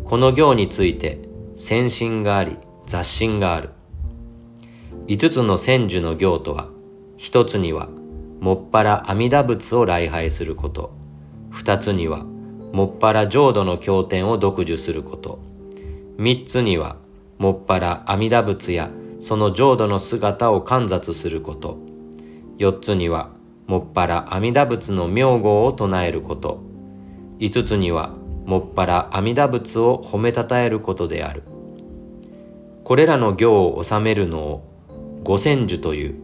[0.04, 1.18] この行について、
[1.56, 3.70] 先進があり、雑心がある。
[5.06, 6.68] 五つの千樹の行とは、
[7.16, 7.88] 一つには、
[8.40, 10.92] もっぱら阿弥陀仏を礼拝すること。
[11.50, 12.24] 二つには、
[12.74, 15.47] もっぱら浄土の経典を読受すること。
[16.20, 16.96] 三つには、
[17.38, 21.78] もっぱら阿弥陀仏やその浄土の姿を観察すること。
[22.58, 23.30] 四つには、
[23.68, 26.60] もっぱら阿弥陀仏の名号を唱えること。
[27.38, 31.44] 五つには、もっぱら阿弥陀仏を褒めたたえることである。
[32.82, 34.64] これらの行を収めるのを
[35.22, 36.14] 五千樹という。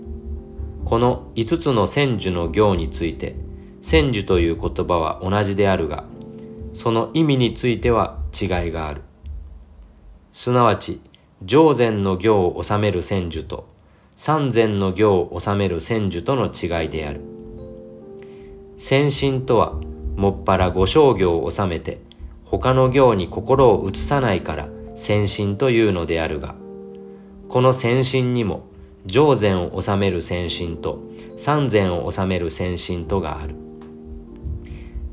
[0.85, 3.37] この五つの千樹の行について、
[3.81, 6.03] 千樹という言葉は同じであるが、
[6.73, 9.03] その意味については違いがある。
[10.37, 11.01] すなわち、
[11.45, 13.69] 上善の行を収める千樹と、
[14.17, 17.21] 三善の行を収める千樹との違いである。
[18.77, 19.75] 先進とは、
[20.17, 22.01] もっぱら五商行を収めて、
[22.47, 26.57] 他の行に心を移さないから先進というのであるが、
[27.49, 28.65] この先進にも
[29.07, 30.99] 上善を治める先進と
[31.37, 33.55] 三善を治める先進とがある。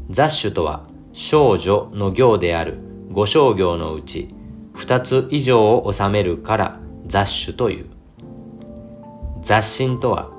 [0.10, 2.80] 雑種とは少女の行である
[3.12, 4.34] 五商行のうち
[4.74, 7.86] 二つ以上を治めるから雑種という。
[9.42, 10.32] 雑心とは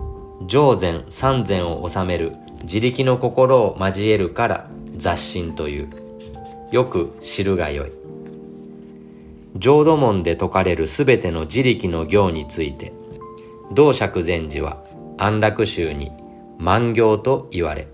[0.46, 2.32] 上善三善を治める
[2.64, 5.90] 自力の心を交えるから雑心という。
[6.70, 7.92] よく知るがよい。
[9.56, 12.92] 浄土門で説かれるすべての自力の行について、
[13.72, 14.82] 道釈禅師は
[15.18, 16.10] 安楽宗に
[16.58, 17.88] 万行と言われ、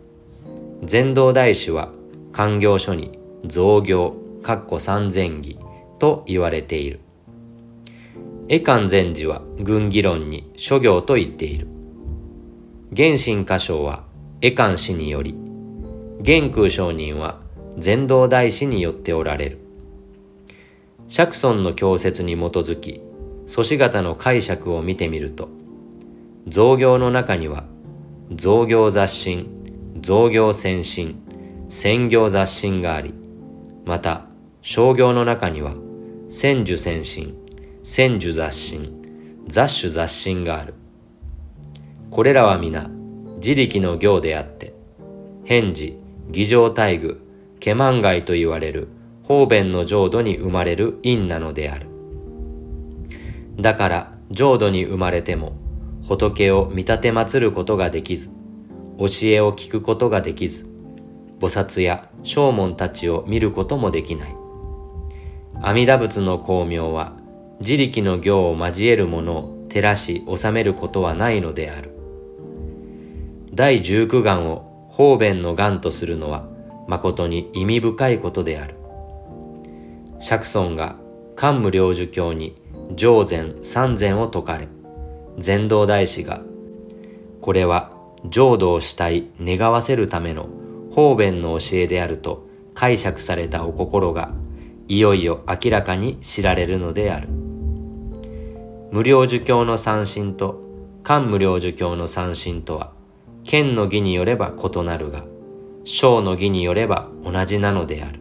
[0.85, 1.91] 禅道大師は
[2.33, 5.59] 官行書に造行、かっこ三千義
[5.99, 7.01] と言われている。
[8.49, 11.69] 絵観禅師は軍議論に諸行と言っている。
[12.97, 14.05] 原神歌唱は
[14.41, 15.35] 絵観氏により、
[16.21, 17.41] 玄空上人は
[17.79, 19.59] 禅道大師によっておられる。
[21.09, 23.03] 釈尊の教説に基づき、
[23.47, 25.49] 祖師型の解釈を見てみると、
[26.47, 27.65] 造業の中には、
[28.35, 29.49] 造業雑心、
[30.01, 31.23] 造業先進、
[31.69, 33.15] 専業雑心があり、
[33.85, 34.27] また、
[34.61, 35.75] 商業の中には、
[36.31, 37.35] 千樹先進、
[37.83, 40.75] 千樹雑心、雑種雑心がある。
[42.11, 42.91] これらは皆、
[43.37, 44.75] 自力の行であって、
[45.45, 45.97] 返事、
[46.31, 47.23] 儀仗大具、
[47.61, 48.89] ケマンガイと言われる
[49.23, 51.87] 方便の浄土に生まれる因なのである。
[53.59, 55.55] だから浄土に生まれても
[56.07, 58.29] 仏を見立て祀ることができず、
[58.99, 60.67] 教えを聞くことができず、
[61.41, 64.38] 菩薩や正門たちを見ることもできない。
[65.61, 67.15] 阿弥陀仏の光明は
[67.61, 71.91] 自力の行を交えるものを照らし収めることはないのである。
[73.53, 76.47] 第十九願を方便の願とするのは
[76.87, 78.77] 誠に意味深いことである。
[80.21, 80.97] 釈尊が
[81.35, 82.57] 桓武領寿教に
[82.95, 84.69] 上善三善を説かれ、
[85.39, 86.41] 禅道大師が、
[87.41, 87.93] これは
[88.29, 90.49] 浄土をしたい願わせるための
[90.93, 94.31] 方便の教えであると解釈されたお心が、
[94.89, 97.29] いよいよ明らかに知られるのである。
[98.91, 100.63] 無料儒教の三神と
[101.03, 102.93] 漢無料儒教の三神とは、
[103.45, 105.25] 剣の義によれば異なるが、
[105.85, 108.21] 小の義によれば同じなのである。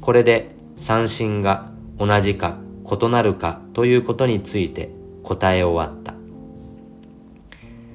[0.00, 4.90] これで三神が同じか異なるかということについて
[5.22, 6.14] 答え終わった。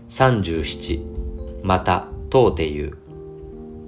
[0.10, 1.04] 37
[1.64, 2.98] また当て言う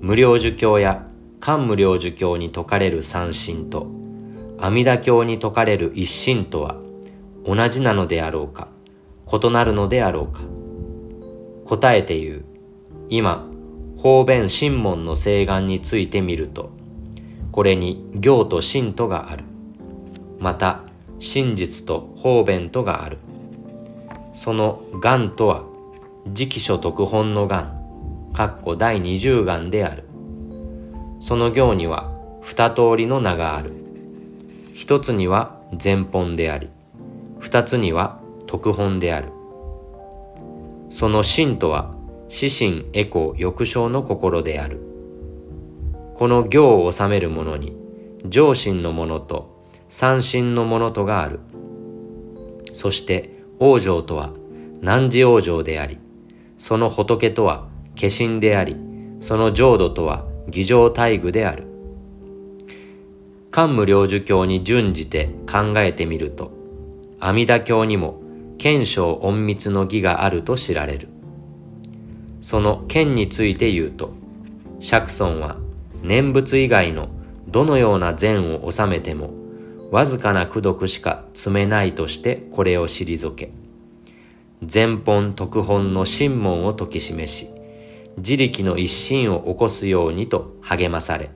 [0.01, 1.05] 無料儒教や
[1.39, 3.87] 漢無料儒教に説かれる三神と
[4.57, 6.75] 阿弥陀教に説かれる一神とは
[7.45, 8.67] 同じなのであろうか
[9.31, 10.41] 異なるのであろうか。
[11.65, 12.45] 答えて言う。
[13.09, 13.47] 今
[13.97, 16.71] 方便神門の請願についてみると
[17.51, 19.43] これに行と神とがある。
[20.39, 20.83] また
[21.19, 23.17] 真実と方便とがある。
[24.33, 25.63] その願とは
[26.25, 27.75] 直書特本の願
[28.33, 30.08] かっこ第二十願である。
[31.19, 33.73] その行には二通りの名がある。
[34.73, 36.69] 一つには前本であり
[37.39, 39.31] 二つには特本である。
[40.89, 41.93] その真とは
[42.27, 44.79] 死神エコ抑傷の心である。
[46.15, 47.75] この行を治める者に
[48.25, 51.39] 上心のものと三神のものとがある。
[52.73, 54.31] そして王女とは
[54.81, 55.97] 汝王女であり
[56.57, 57.67] その仏とは
[57.99, 58.77] 化身であり
[59.19, 61.65] その浄土とは儀仗大具である。
[63.51, 66.51] 漢無領寿教に準じて考えてみると
[67.19, 68.21] 阿弥陀教にも
[68.59, 71.09] 賢章隠密の儀があると知られる。
[72.41, 74.13] その剣について言うと
[74.79, 75.57] 釈尊は
[76.01, 77.09] 念仏以外の
[77.47, 79.31] どのような善を収めても
[79.91, 83.51] わずかな功徳しか積めないとしてこれを退け
[84.71, 87.49] 前本特本の神門を説き示し
[88.19, 91.31] 自力の一心を起こすようにと励まされ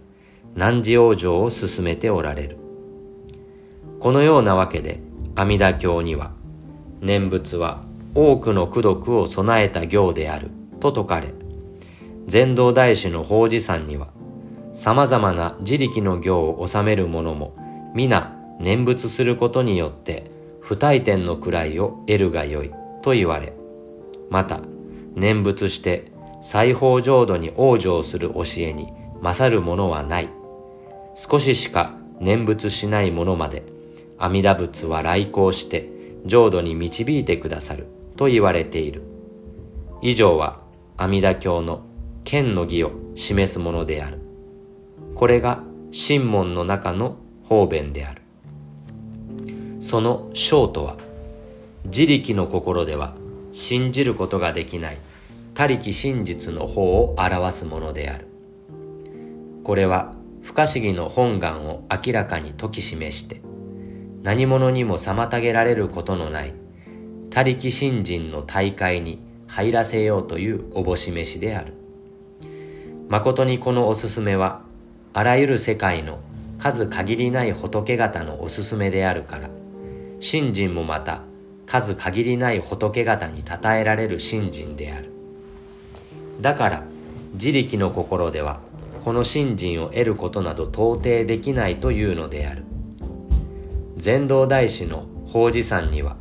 [0.56, 2.58] 汝往生を進めておられる。
[4.00, 5.00] このようなわけで
[5.36, 6.34] 阿弥陀経には
[7.00, 11.34] 念仏は多くの功徳を備えた行であると説かれ
[12.28, 14.10] 禅道大師の法事山には
[14.74, 17.56] 様々な自力の行を治める者も
[17.96, 22.72] 皆念仏することによって不退転の位を得るがよい
[23.04, 23.54] と言われ
[24.30, 24.60] また
[25.16, 26.12] 念仏して
[26.44, 30.30] 西方浄土に往生する教えに勝るものはない。
[31.16, 33.64] 少ししか念仏しない者まで
[34.18, 35.90] 阿弥陀仏は来航して
[36.26, 39.04] 浄土に導いてくださると言われている。
[40.02, 40.60] 以上は
[40.98, 41.86] 阿弥陀経の
[42.26, 44.20] 剣の義を示すものである。
[45.16, 47.16] これが神門の中の
[47.48, 48.22] 方便である。
[49.80, 50.98] その章とは
[51.86, 53.16] 自力の心では
[53.54, 54.98] 信じることができない。
[55.56, 58.28] 他力真実の方を表すものである。
[59.64, 63.42] これは不可思議の本願を明らかに説き示して
[64.24, 66.54] 何者にも妨げられることのない
[67.30, 71.74] 他力信心の大会に入らせようというおぼししである。
[73.08, 74.64] 誠にこのおすすめは
[75.14, 76.20] あらゆる世界の
[76.58, 79.50] 数限りない仏方のおすすめであるから
[80.20, 81.22] 信心もまた
[81.66, 85.13] 数限りない仏方に称えられる信心である。
[86.42, 86.84] だから
[87.34, 88.60] 自力の心では
[89.04, 92.64] この信心を得ることなど到底できないというのである。
[93.98, 96.18] 禅道大師の法事山には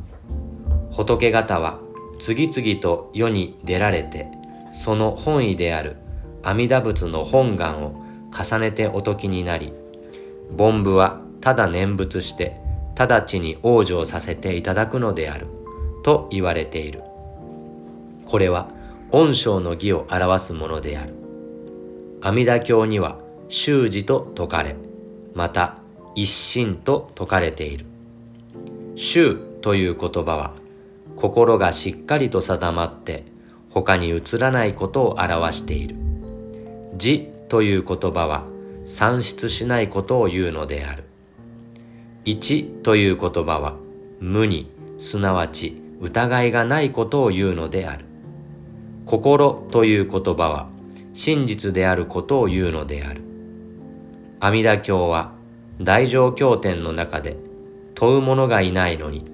[0.91, 1.79] 仏方は
[2.19, 4.27] 次々と世に出られて
[4.73, 5.97] その本意である
[6.43, 9.73] 阿弥陀仏の本願を重ねてお解きになり
[10.57, 12.57] 凡夫はただ念仏して
[12.95, 15.47] 直ちに往生させていただくのである
[16.03, 17.01] と言われている。
[18.25, 18.69] これは
[19.15, 21.13] 恩章の義を表すものである
[22.21, 24.75] 阿弥陀経には修持と説かれ
[25.33, 25.77] また
[26.15, 27.85] 一心と説かれている
[28.95, 30.53] 修という言葉は
[31.15, 33.23] 心がしっかりと定まって
[33.69, 35.95] 他に移らないことを表している
[36.97, 38.45] 字という言葉は
[38.85, 41.03] 算出しないことを言うのである。
[42.25, 43.75] 一という言葉は
[44.19, 48.05] 無に、すなわち疑いがないことを言うのである。
[49.05, 50.67] 心という言葉は
[51.13, 53.21] 真実であることを言うのである。
[54.39, 55.33] 阿弥陀経は
[55.81, 57.37] 大乗経典の中で
[57.95, 59.25] 問う者がいないのに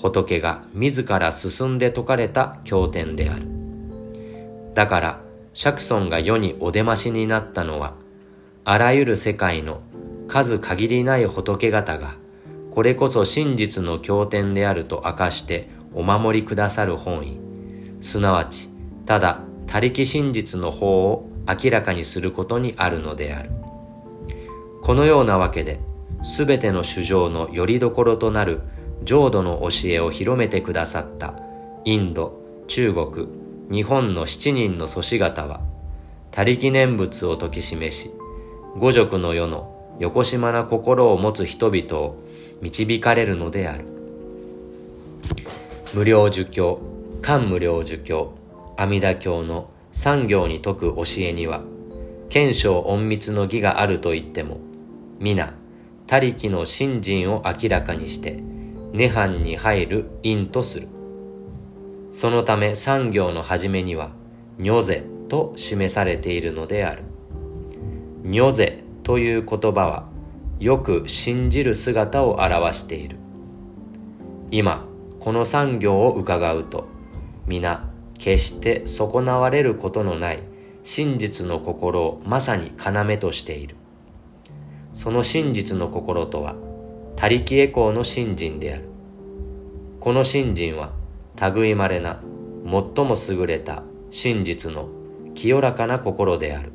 [0.00, 3.46] 仏が自ら進んで説かれた経典である。
[4.74, 5.20] だから
[5.54, 7.94] 釈尊が世にお出ましになったのは
[8.64, 9.80] あらゆる世界の
[10.28, 12.14] 数限りない仏方が
[12.70, 17.40] これこそ真実の経典であると明かしてお守りくださる本意
[18.00, 18.68] すなわち
[19.08, 23.50] ただ他力真実の法を明らかにすることにあるのである。
[24.82, 25.80] このようなわけで
[26.36, 28.60] 全ての主情の拠り所となる
[29.04, 31.32] 浄土の教えを広めてくださった
[31.86, 33.28] インド中国
[33.70, 35.62] 日本の七人の祖師方は
[36.30, 38.10] 他力念仏を説き示し
[38.76, 42.16] 五辱の世の横島な心を持つ人々を
[42.60, 43.86] 導かれるのである。
[45.94, 46.78] 無料儒教
[47.22, 48.37] 漢無料儒教
[48.78, 51.64] 阿弥陀経の産業に説く教えには
[52.28, 54.60] 賢章隠密の義があると言っても
[55.18, 55.54] 皆
[56.06, 58.40] 他力の信心を明らかにして
[58.92, 60.88] 涅槃に入る因とする。
[62.12, 64.12] そのため産業の初めには
[64.58, 67.02] 如ぜと示されているのである。
[68.22, 70.08] 如ぜという言葉は
[70.60, 73.16] よく信じる姿を表している。
[74.52, 74.86] 今
[75.18, 76.86] この産業を伺うと
[77.48, 77.87] 皆
[78.18, 80.42] 決して損なわれることのない
[80.82, 83.76] 真実の心をまさに要としている。
[84.92, 86.56] その真実の心とは
[87.16, 88.88] 他力エコーの信心である。
[90.00, 90.92] この信心は
[91.54, 92.20] 類まれな
[92.64, 94.88] 最も優れた真実の
[95.34, 96.72] 清らかな心である。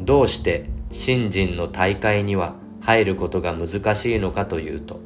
[0.00, 4.98] どうして信心の大会には入ることが難しいのかというと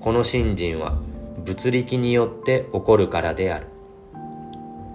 [0.00, 0.98] この信心は
[1.44, 3.73] 物力によって起こるからである。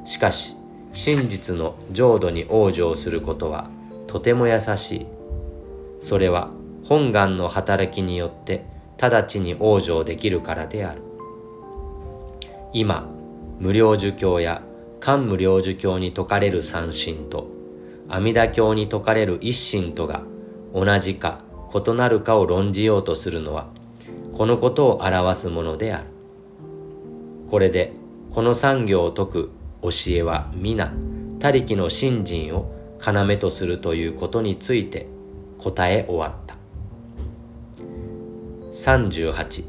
[0.06, 0.56] しかし
[0.94, 3.70] 真実の浄土に往生することは
[4.08, 5.06] とても優しい。
[6.00, 6.50] それは
[6.84, 8.66] 本願の働きによって
[8.98, 11.02] 直ちに往生できるからである。
[12.74, 13.08] 今
[13.60, 14.64] 無料儒教や
[15.00, 17.48] 漢無料儒教に説かれる三神と
[18.08, 20.24] 阿弥陀経に説かれる一神とが
[20.74, 21.42] 同じか
[21.74, 23.68] 異なるかを論じようとするのは
[24.34, 26.08] このことを表すものである。
[27.50, 27.94] これで
[28.32, 30.94] この産業を説く教えは皆
[31.40, 35.08] 他力の信心を要とするということについて
[35.58, 36.58] 答え終わった。
[38.72, 39.66] 38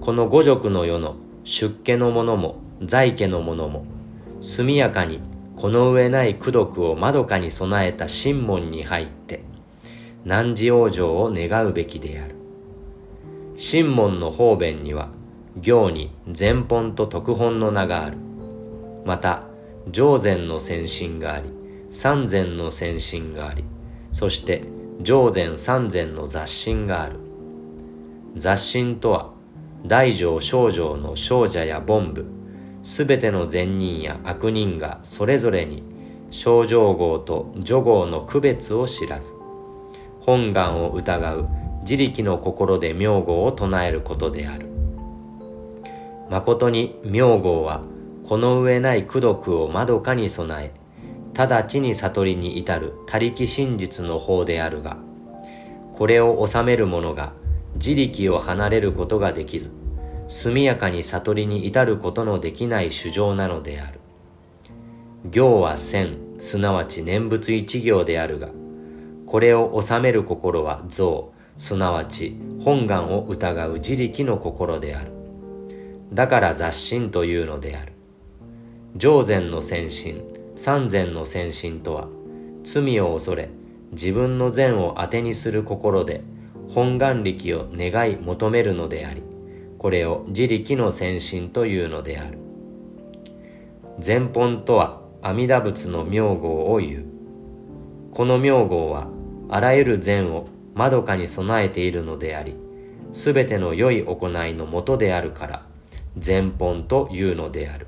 [0.00, 3.84] この五辱の世の出家の者も在家の者も
[4.40, 5.20] 速やかに
[5.56, 9.42] この上ない功徳をまどかに備えた神門に入って
[10.24, 12.36] 汝往生を願うべきである。
[13.56, 15.10] 神門の方便には
[15.60, 18.29] 行に前本と特本の名がある。
[19.04, 19.44] また
[19.90, 21.50] 上前の先進があり
[21.90, 23.64] 三前の先進があり
[24.12, 24.64] そして
[25.02, 27.16] 上前三前の雑神がある。
[28.36, 29.32] 雑神とは
[29.86, 32.24] 大乗小乗の少者や凡夫
[32.82, 35.82] すべての善人や悪人がそれぞれに
[36.30, 39.32] 症状号と助号の区別を知らず
[40.20, 41.48] 本願を疑う
[41.82, 44.66] 自力の心で名号を唱えることである。
[46.28, 47.82] 誠に名号は
[48.30, 50.72] この上ない功徳をまどかに備え
[51.36, 54.98] 直ちに悟りに至る他力真実の方であるが
[55.94, 57.32] これを治める者が
[57.74, 59.74] 自力を離れることができず
[60.28, 63.98] 速やかに悟りに至ることのできない主情なのである。
[65.28, 68.50] 行は千、すなわち念仏一行であるが、
[69.26, 75.10] これを治める心は像、すなわち本願を疑う自力の心である。
[76.12, 77.89] だから雑心というのである。
[78.96, 80.22] 上善の先進、
[80.56, 82.08] 三善の先進とは、
[82.64, 83.48] 罪を恐れ、
[83.92, 86.22] 自分の善を当てにする心で、
[86.68, 89.22] 本願力を願い求めるのであり、
[89.78, 92.38] これを自力の先進というのである。
[94.04, 97.04] 前本とは阿弥陀仏の名号を言う。
[98.12, 99.08] この名号は
[99.48, 102.56] あらゆる善をまどかに備えているのであり
[103.12, 105.66] すべての良い行いのもとであるから
[106.24, 107.86] 前本というのである。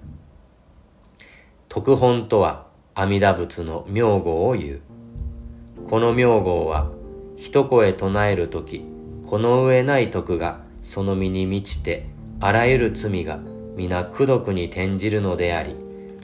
[1.75, 4.81] 特本とは阿弥陀仏の名号を言う
[5.89, 6.91] この名号は
[7.39, 8.85] 一声唱えるとき
[9.27, 12.11] この上ない徳がその身に満ちて
[12.41, 13.39] あらゆる罪が
[13.75, 15.75] 皆功徳に転じるのであり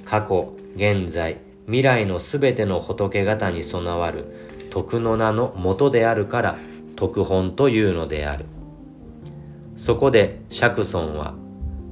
[0.04, 4.26] 過去現在未来のすべての仏方に備わる
[4.68, 6.58] 徳の名の元であるから
[6.94, 8.44] 徳本というのである。
[9.76, 11.32] そこで釈尊は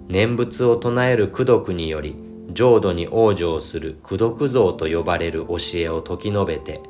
[0.08, 2.25] 念仏を唱える功徳により
[2.56, 6.80] 浄土に往生する功徳像と呼ばれる教えを説き述べて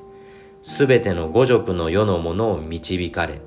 [0.62, 3.40] すべての五辱の世のものを導かれ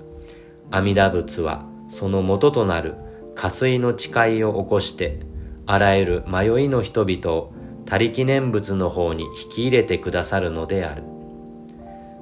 [0.70, 2.96] 阿弥陀仏はその元となる
[3.36, 5.22] 下水の誓いを起こして
[5.66, 7.54] あらゆる迷いの人々を
[7.86, 11.04] 他力念仏の方に引き入れてくださるのである。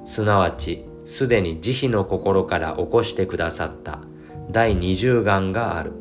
[0.06, 4.00] すなわちすでに慈悲の心から起こしてくださった
[4.50, 5.92] 第二十願がある。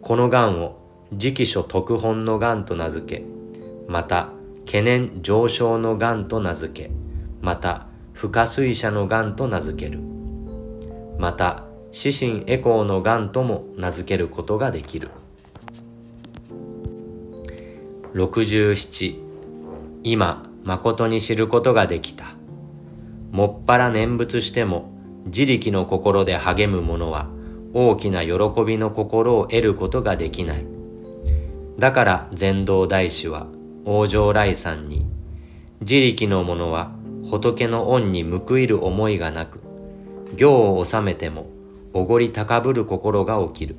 [0.00, 0.77] この願を
[1.12, 3.24] 直書特本の願と名付け
[3.86, 4.30] また
[4.66, 6.90] 懸念上昇の願と名付け
[7.40, 10.00] また不可水者の願と名付ける。
[11.18, 15.08] また死神エコーの癌とも名付けることができる。
[18.14, 19.20] 67
[20.02, 22.26] 今誠に知ることができた。
[23.30, 24.90] もっぱら念仏しても
[25.26, 27.28] 自力の心で励む者は
[27.72, 28.32] 大きな喜
[28.66, 30.77] びの心を得ることができない。
[31.78, 33.46] だから禅道大師は
[33.84, 35.06] 往生来さんに
[35.80, 36.92] 自力の者は
[37.30, 39.60] 仏の恩に報いる思いがなく
[40.36, 41.46] 行を収めても
[41.92, 43.76] おごり高ぶる心が起きる。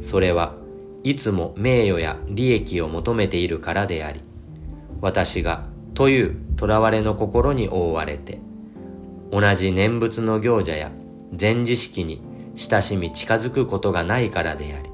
[0.00, 0.54] それは
[1.02, 4.22] いつも名誉や利益を求めているからであり
[5.00, 8.40] 私がという囚われの心に覆われて
[9.30, 10.90] 同じ念仏の行者や
[11.32, 12.22] 禅知識に
[12.56, 14.89] 親しみ近づくことがないからであり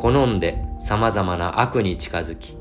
[0.00, 2.56] 好んで様々な悪に近づき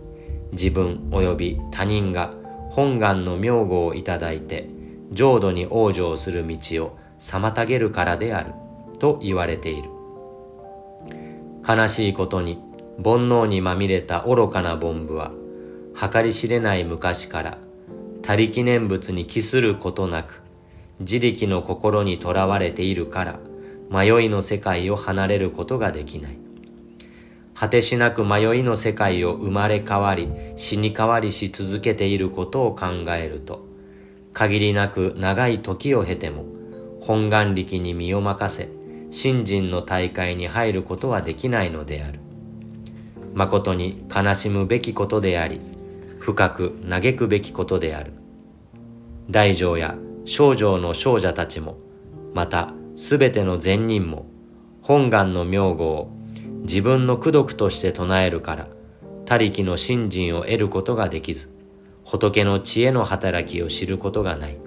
[0.51, 2.33] 自分及び他人が
[2.69, 4.67] 本願の名号をいただいて
[5.13, 8.51] 浄土に往生する道を妨げるからである
[8.99, 9.89] と言われている。
[11.65, 12.61] 悲しいことに
[12.97, 15.31] 煩悩にまみれた愚かな凡夫は
[16.11, 17.57] 計り知れない昔から
[18.21, 20.41] 他力念仏に帰することなく
[20.99, 23.39] 自力の心にとらわれているから
[23.89, 26.48] 迷いの世界を離れることができない。
[27.59, 33.65] 果てしなく迷いの世界を生まれ変わり死に変わりし続けていることを考えると
[34.31, 36.45] 限りなく長い時を経ても
[37.01, 38.69] 本願力に身を任せ
[39.11, 42.19] 信心の大会に入ることはできないのである。
[43.33, 45.59] 誠に悲しむべきことであり
[46.19, 48.13] 深く嘆くべきことである。
[49.29, 51.77] 大乗や少女の少女たちも
[52.33, 54.27] またすべての善人も
[54.81, 56.18] 本願の名号
[56.69, 58.67] 自分の功徳として唱えるから
[59.25, 61.49] 他力の信心を得ることができず
[62.03, 64.57] 仏の知恵の働きを知ることがない。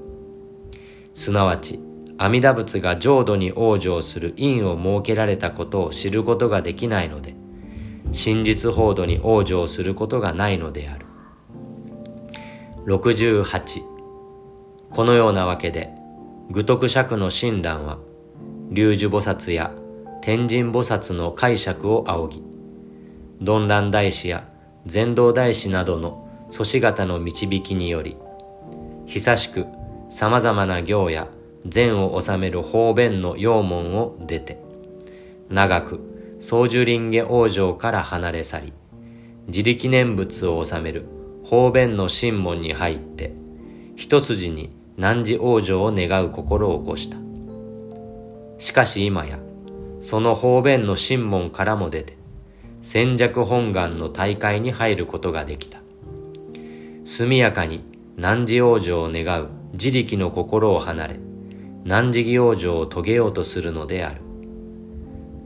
[1.14, 1.78] すなわち
[2.18, 7.36] 阿弥陀仏が浄土に往生する因を設けられたことを知ることができないので
[8.10, 11.06] 真実報道に往生することがないのである。
[12.86, 13.80] 68
[14.90, 15.90] このようなわけで
[16.50, 17.98] 愚徳釈の親鸞は
[18.70, 19.72] 龍樹菩薩や
[20.24, 22.44] 天神菩薩の解釈を仰ぎ、
[23.40, 24.48] 鈍乱大師や
[24.86, 28.16] 禅道大師などの祖師方の導きにより、
[29.06, 29.66] 久しく
[30.10, 31.26] 様々な行や
[31.66, 34.62] 善を治める方便の要門を出て、
[35.48, 38.72] 長く総樹林下往生から離れ去り、
[39.48, 41.04] 自力念仏を治める
[41.44, 43.34] 方便の神門に入って、
[43.96, 47.16] 一筋に汝往生を願う心を起こした。
[48.58, 49.40] しかし今や、
[50.02, 52.18] その方便の神門からも出て、
[52.82, 55.80] 戦弱本願の大会に入ることができた。
[57.04, 57.84] 速やかに
[58.16, 61.20] 汝往生を願う自力の心を離れ、
[61.84, 64.20] 汝義往生を遂げようとするのである。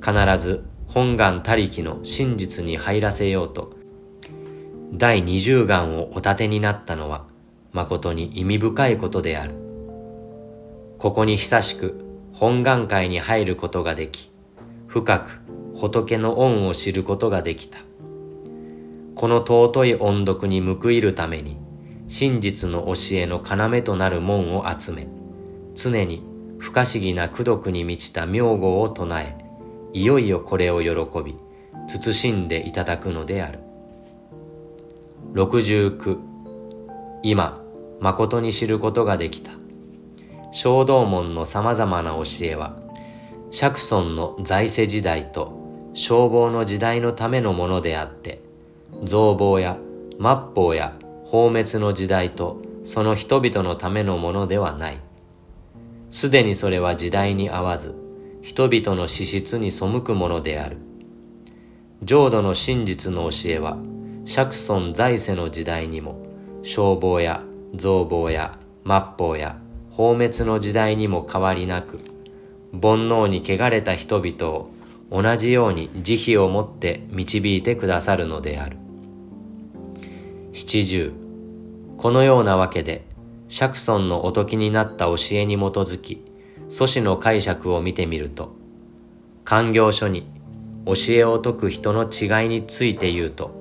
[0.02, 3.74] 必ず本願他力の真実に入らせようと、
[4.92, 7.26] 第二十願をお立てになったのは、
[7.72, 9.54] 誠に意味深いことである。
[10.98, 12.00] ここに久しく
[12.32, 14.30] 本願会に入ることができ、
[14.86, 15.40] 深く
[15.74, 17.78] 仏の恩を知ることができた。
[19.14, 21.56] この尊い音読に報いるために、
[22.08, 25.08] 真実の教えの要となる門を集め、
[25.74, 26.24] 常に
[26.58, 29.36] 不可思議な功徳に満ちた名号を唱え、
[29.92, 31.36] いよいよこれを喜び、
[31.88, 33.60] 慎んでいただくのである。
[35.34, 36.18] 69
[37.22, 37.62] 今、
[38.00, 39.52] 誠に知ることができた。
[40.52, 42.78] 小道門の様々な教えは、
[43.58, 48.42] 釈尊の在世時代と消防の時代のためのものであって、
[49.02, 49.78] 造亡や
[50.20, 50.92] 末法や
[51.24, 55.00] 放滅の時代とその人々のためのものではない。
[56.10, 57.94] すでにそれは時代に合わず、
[58.42, 60.76] 人々の資質に背くものである。
[62.02, 63.78] 浄土の真実の教えは、
[64.26, 66.20] 釈尊在世の時代にも、
[66.62, 67.42] 消防や
[67.74, 69.58] 造防や末法や
[69.92, 72.15] 放滅の時代にも変わりなく
[72.72, 74.70] 煩悩に汚れた人々を
[75.10, 78.76] 同じように慈悲をもって導いてくださるのである。
[80.56, 81.12] 七十
[81.98, 83.04] このようなわけで
[83.48, 86.24] 釈尊のおときになった教えに基づき
[86.70, 88.54] 祖師の解釈を見てみると
[89.44, 90.26] 官業書に
[90.86, 93.54] 教えを説く人の違いについて言うと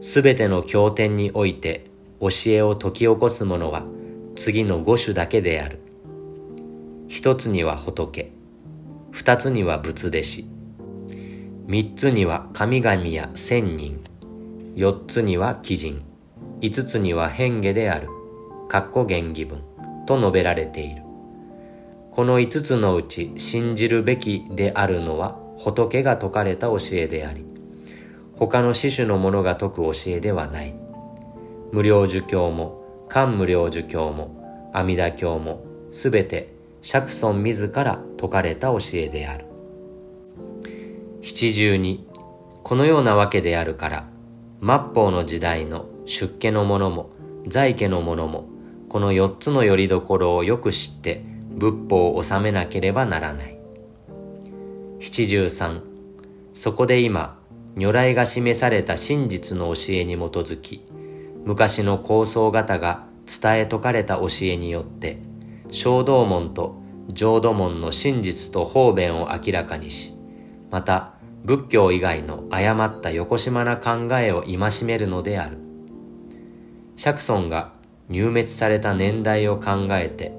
[0.00, 1.86] すべての経典において
[2.18, 3.84] 教えを説き起こす者は
[4.34, 5.81] 次の五種だけである。
[7.12, 8.32] 一つには仏。
[9.10, 10.48] 二つには仏弟子。
[11.66, 14.00] 三つには神々や仙人。
[14.74, 16.02] 四つには鬼人。
[16.62, 18.08] 五つには変化である。
[18.66, 19.60] かっこ原義文
[20.06, 21.02] と述べられている。
[22.12, 27.44] この五つのうち信じるべきであるのは仏が説かれた教えであり
[28.38, 30.74] 他の種の者が説く教えではない。
[31.72, 39.46] 無料儒教も漢無料儒教も阿弥陀教もすべて釈尊自ら説かれた教えである。
[41.22, 42.06] 七十二
[42.64, 44.08] このようなわけであるから
[44.60, 47.10] 末法の時代の出家の者も
[47.46, 48.48] 在家の者も
[48.88, 51.24] この四つの拠り所をよく知って
[51.54, 53.58] 仏法を収めなければならない。
[54.98, 55.82] 七十三
[56.52, 57.38] そこで今
[57.76, 60.82] 如来が示された真実の教えに基づき
[61.44, 65.22] 昔の高僧方が伝え説かれた教えによって
[65.72, 66.76] 小道門と
[67.08, 70.12] 浄土門の真実と方便を明らかにし
[70.70, 71.14] また
[71.44, 75.58] 仏教以外の誤った横島な考えを戒めるのである。
[76.94, 77.72] 釈尊が
[78.08, 80.32] 入滅された年代を考えて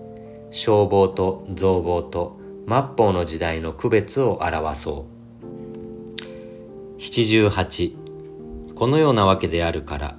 [0.51, 7.01] 消防と造防と末法の時代の区別を表そう。
[7.01, 7.97] 七十八
[8.75, 10.15] このようなわけであるから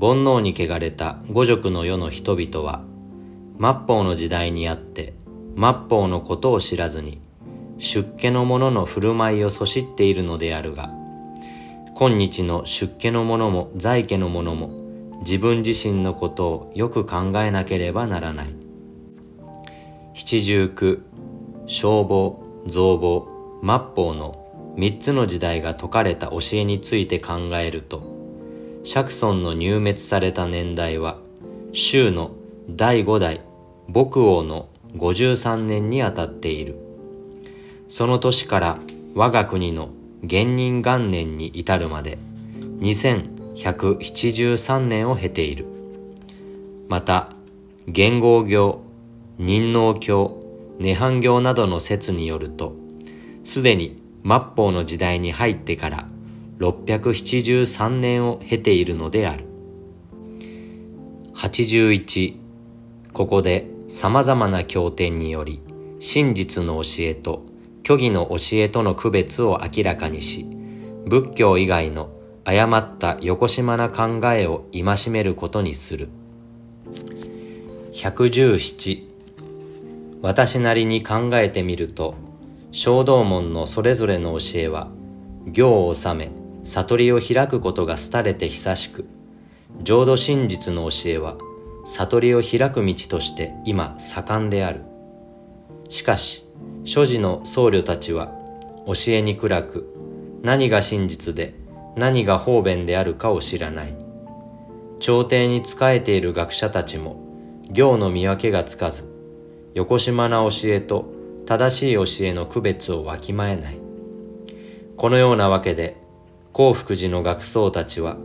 [0.00, 2.82] 煩悩に汚れた五辱の世の人々は
[3.60, 5.14] 末法の時代にあって
[5.56, 7.20] 末法のことを知らずに
[7.78, 10.92] 出家の者の振る舞いをそしっているのであるが
[11.94, 14.70] 今日の出家の者も在家の者も
[15.22, 18.54] 自分自身のことをよく考えなければならない。
[20.14, 21.02] 七十九
[21.66, 23.28] 消防造防
[23.62, 28.02] 末法の三つの時代が説かれた教えについて考えると
[28.84, 31.18] 釈尊の入滅された年代は
[31.72, 32.32] 州の
[32.68, 33.42] 第五代
[33.88, 36.76] 牧王の53年にあたっている
[37.88, 38.78] その年から
[39.14, 39.90] 我が国の
[40.22, 42.18] 元任元年に至るまで
[42.80, 45.66] 2173年を経ている。
[46.88, 47.32] また、
[47.86, 48.82] 元号行、
[49.38, 50.36] 任能教、
[50.78, 52.76] 涅槃行などの説によると、
[53.44, 56.08] すでに末法の時代に入ってから
[56.58, 59.46] 673年を経ているのである。
[61.34, 62.36] 81
[63.12, 65.60] ここで様々な経典により
[65.98, 67.44] 真実の教えと
[67.88, 70.44] 虚偽の教えとの区別を明らかにし、
[71.06, 72.10] 仏教以外の
[72.44, 76.10] 誤った横島な考えを戒めることにする。
[77.94, 79.08] 117
[80.20, 82.14] 私なりに考えてみると、
[82.72, 84.88] 小道門のそれぞれの教えは、
[85.46, 86.30] 行を治め、
[86.64, 89.06] 悟りを開くことが廃れて久しく、
[89.82, 91.38] 浄土真実の教えは、
[91.88, 94.82] 悟りを開く道として今盛んである。
[95.88, 96.44] しかし、
[96.84, 98.32] 諸寺の僧侶たちは
[98.86, 99.94] 教えに暗く
[100.42, 101.54] 何が真実で
[101.96, 103.94] 何が方便であるかを知らない
[105.00, 107.22] 朝廷に仕えている学者たちも
[107.70, 109.12] 行の見分けがつかず
[109.74, 111.12] 横島な教えと
[111.46, 113.78] 正しい教えの区別をわきまえない
[114.96, 115.96] このようなわけで
[116.52, 118.16] 興福寺の学僧たちは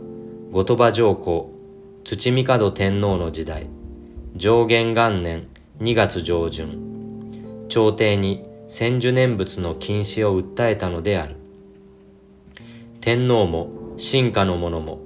[0.52, 1.53] 後鳥羽上皇
[2.06, 3.66] 土御門天皇の時代
[4.36, 5.48] 上元元年
[5.80, 11.36] 2月上旬朝廷に千住念仏の禁止を訴えたのである。
[13.00, 15.00] 天皇も進化の者も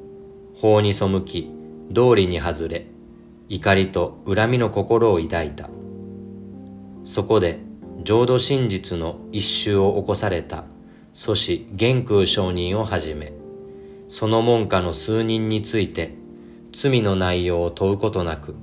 [0.56, 1.48] 法に背き
[1.88, 2.88] 道理に外れ
[3.48, 5.70] 怒りと恨みの心を抱いた。
[7.04, 7.60] そこで
[8.02, 10.64] 浄土真実の一周を起こされた
[11.12, 13.32] 祖師玄空上人をはじめ
[14.08, 16.17] その門下の数人について
[16.80, 18.54] 罪の内容を問うことなく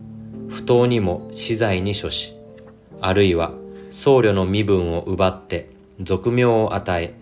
[0.50, 2.36] 不当にも死罪に処し
[3.02, 3.52] あるいは
[3.92, 7.14] 僧侶の身分を奪って俗名を与え、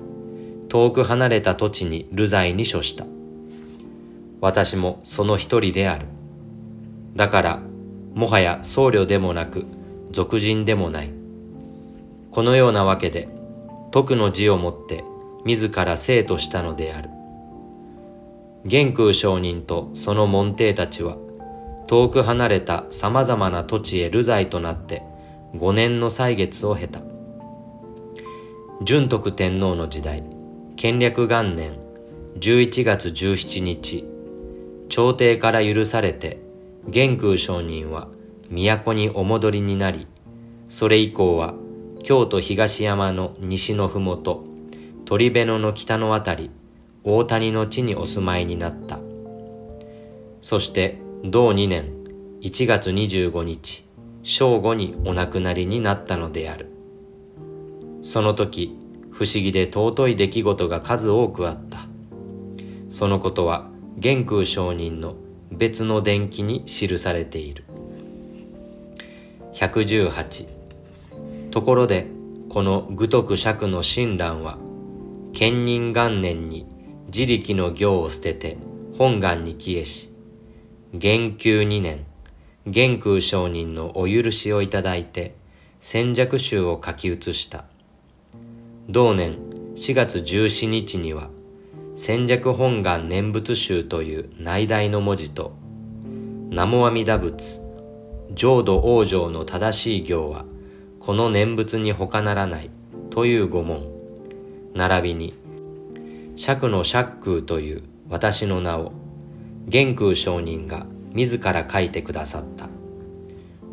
[0.68, 3.06] 遠く離れた土地に流罪に処した。
[4.42, 6.08] 私もその一人である。
[7.16, 7.60] だから、
[8.16, 9.66] もはや僧侶でもなく、
[10.12, 11.12] 俗人でもない。
[12.32, 13.30] このようなわけで、
[13.92, 15.04] 徳の字をもって
[15.46, 17.10] 自ら生としたのである。
[18.66, 21.18] 玄空上人とその門弟たちは、
[21.88, 25.04] 遠く離れた様々な土地へ流罪となって
[25.56, 27.02] 5年の歳月を経た。
[28.84, 30.24] 純徳天皇の時代、
[30.78, 31.74] 建略元年
[32.40, 34.08] 11月17日、
[34.90, 36.40] 朝廷から許されて、
[36.88, 38.08] 玄空上人は
[38.50, 40.08] 都にお戻りになり、
[40.68, 41.54] それ以降は
[42.02, 44.46] 京都東山の西のふもと、
[45.06, 46.50] 鳥辺野の北のあたり、
[47.06, 49.00] 大谷の地にお住まいになった。
[50.42, 51.92] そして同2年
[52.42, 53.86] 1月25日
[54.24, 56.70] 正午にお亡くなりになったのである。
[58.02, 58.78] その時
[59.12, 61.88] 不思議で尊い出来事が数多くあった。
[62.90, 65.16] そのことは玄空上人の
[65.52, 67.66] 別の伝記に記されている。
[69.54, 70.48] 118
[71.52, 72.08] ところで
[72.50, 74.58] この愚徳釈の親鸞は
[75.34, 76.73] 建仁元年に
[77.14, 78.58] 自力の行を捨てて
[78.98, 80.14] 本願に帰依し
[80.96, 82.06] 元久二年、
[82.68, 85.34] 元空上人のお許しをいただいて、
[85.80, 87.66] 戦弱集を書き写した。
[88.88, 89.40] 同年
[89.76, 91.30] 4月17日には、
[91.96, 95.56] 戦弱本願念仏集という内題の文字と、
[96.52, 97.60] 南無阿弥陀仏、
[98.36, 100.46] 浄土往生の正しい行は、
[101.00, 102.70] この念仏に他ならない
[103.10, 103.84] という語文、
[104.76, 105.43] 並びに、
[106.36, 108.92] 釈の釈空という私の名を
[109.68, 112.68] 玄空上人が自ら書いてくださった。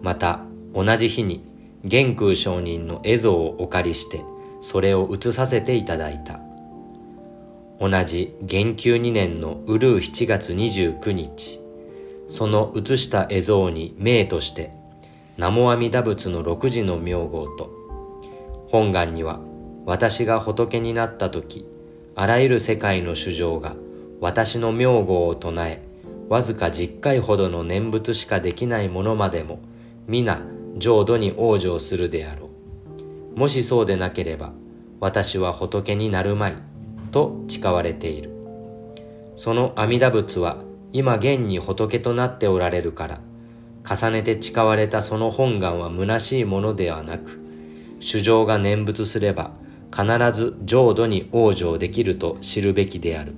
[0.02, 0.40] また、
[0.74, 1.44] 同じ日に
[1.84, 4.22] 玄空上人の絵像をお借りして、
[4.60, 6.40] それを写させていただいた。
[7.80, 11.60] 同じ元久2年のウルー7月29日、
[12.28, 14.70] その写した絵像に名として、
[15.38, 17.70] 南無阿弥陀仏の六時の名号と、
[18.68, 19.40] 本願には
[19.86, 21.66] 私が仏になった時、
[22.16, 23.76] あらゆる世界の主情が
[24.20, 25.82] 私の名号を唱え、
[26.28, 29.60] わずか十回ほどの念仏しかできないものまでも、
[30.06, 30.42] 皆
[30.76, 32.50] 浄土に往生するであろ
[33.34, 33.38] う。
[33.38, 34.52] もしそうでなければ、
[35.00, 36.54] 私は仏になるまい、
[37.12, 38.30] と誓われている。
[39.36, 43.20] その阿弥陀仏は、今現に仏となっておられるから、
[43.88, 47.40] 重ねて誓われたその本願は虚しいものではなく、
[48.00, 49.52] 主情が念仏すれば、
[49.90, 53.34] 必ず浄土に往生できると知るべきである。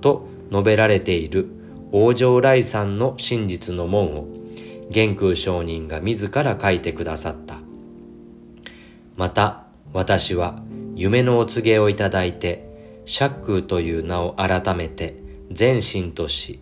[0.00, 1.46] と述べられている
[1.92, 4.28] 往生来さんの真実の門を
[4.90, 7.58] 玄空上人が自ら書いてくださった。
[9.16, 10.62] また私は
[10.94, 15.16] 夢のお告げをいただいて釈空という名を改めて
[15.50, 16.60] 全身とし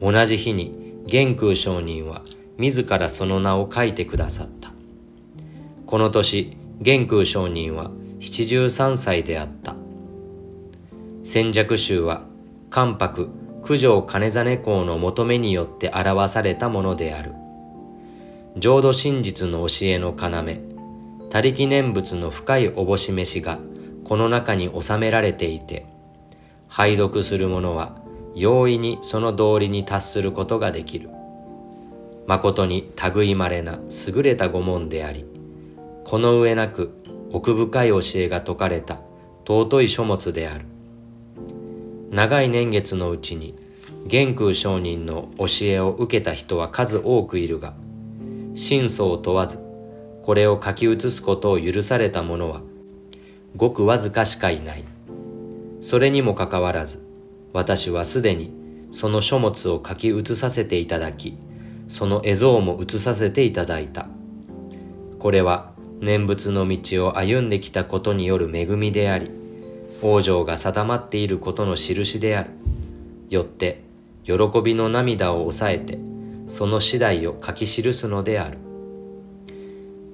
[0.00, 2.22] 同じ日に玄空上人は
[2.58, 4.72] 自らその名を書いてくださった。
[5.86, 7.90] この年玄空上人は
[8.24, 9.76] 七十三歳であった。
[11.22, 12.22] 戦弱集は
[12.70, 13.28] 関白
[13.62, 17.34] 九条金実公の求めによって表されたものである。
[18.56, 20.58] 浄土真実の教えの要、
[21.28, 23.58] 他力念仏の深いおぼし飯が
[24.04, 25.84] この中に収められていて、
[26.66, 27.94] 拝読する者は
[28.34, 31.10] 容易にその道理に達することができる。
[32.26, 35.26] 誠に類まれな優れた御門であり、
[36.04, 37.03] この上なく
[37.34, 39.00] 奥深い教えが説かれた
[39.44, 40.66] 尊い書物である。
[42.12, 43.56] 長い年月のうちに
[44.06, 47.74] 玄空上人の教えを受けた人は数多くいるが
[48.54, 49.58] 真相を問わず
[50.22, 52.60] これを書き写すことを許された者は
[53.56, 54.84] ごくわずかしかいない
[55.80, 57.04] それにもかかわらず
[57.52, 58.52] 私はすでに
[58.92, 61.36] その書物を書き写させていただき
[61.88, 64.06] その絵像も写させていただいた
[65.18, 65.73] これは
[66.04, 69.30] 念仏の道を歩んできたことによる恵みであり
[70.04, 72.50] 往生が定まっていることの印である。
[73.30, 73.82] よって、
[74.24, 75.98] 喜びの涙を抑えて、
[76.46, 78.58] その次第を書き記すのである。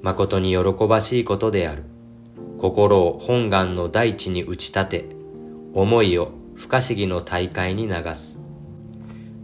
[0.03, 1.83] 誠に喜ばしいことである。
[2.59, 5.07] 心を本願の大地に打ち立て、
[5.75, 8.39] 思いを不可思議の大海に流す。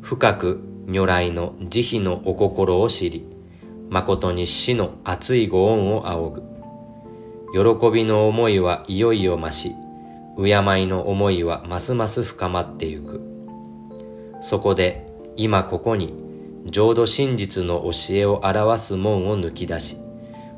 [0.00, 3.26] 深く如来の慈悲のお心を知り、
[3.88, 6.56] 誠に死の熱いご恩を仰ぐ。
[7.52, 9.72] 喜びの思いはいよいよ増し、
[10.36, 13.20] 敬いの思いはますます深まってゆく。
[14.40, 15.06] そこで
[15.36, 16.14] 今ここに
[16.66, 19.96] 浄土真実の教えを表す門を抜き出し、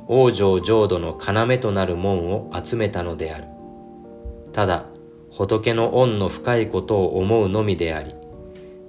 [0.08, 3.44] 往生浄土の要となる門を集めたのである。
[4.52, 4.86] ただ、
[5.30, 8.14] 仏の恩の深いことを思うのみであり、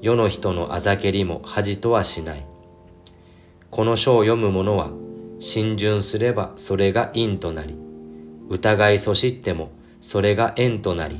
[0.01, 2.45] 世の人のあざけりも恥とはしない。
[3.71, 4.91] この書を読む者は、
[5.39, 7.77] 信順すればそれが因となり、
[8.49, 11.19] 疑いそしってもそれが縁となり、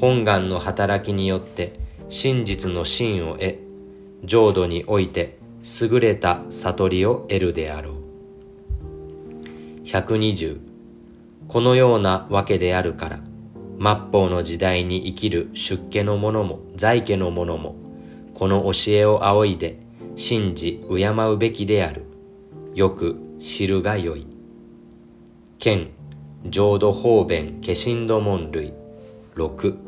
[0.00, 3.58] 本願の働きによって真実の真を得、
[4.24, 5.38] 浄土において
[5.80, 8.06] 優れた悟りを得るであろう。
[9.86, 10.58] 120
[11.46, 13.20] このようなわけであるから
[13.78, 17.76] 末法の時代に生きる出家の者も在家の者も
[18.34, 19.78] この教えを仰いで
[20.16, 22.06] 信じ敬うべきである。
[22.74, 24.26] よく知るがよい。
[25.58, 25.90] 剣
[26.48, 28.72] 浄土方便化身土門類。
[29.34, 29.85] 6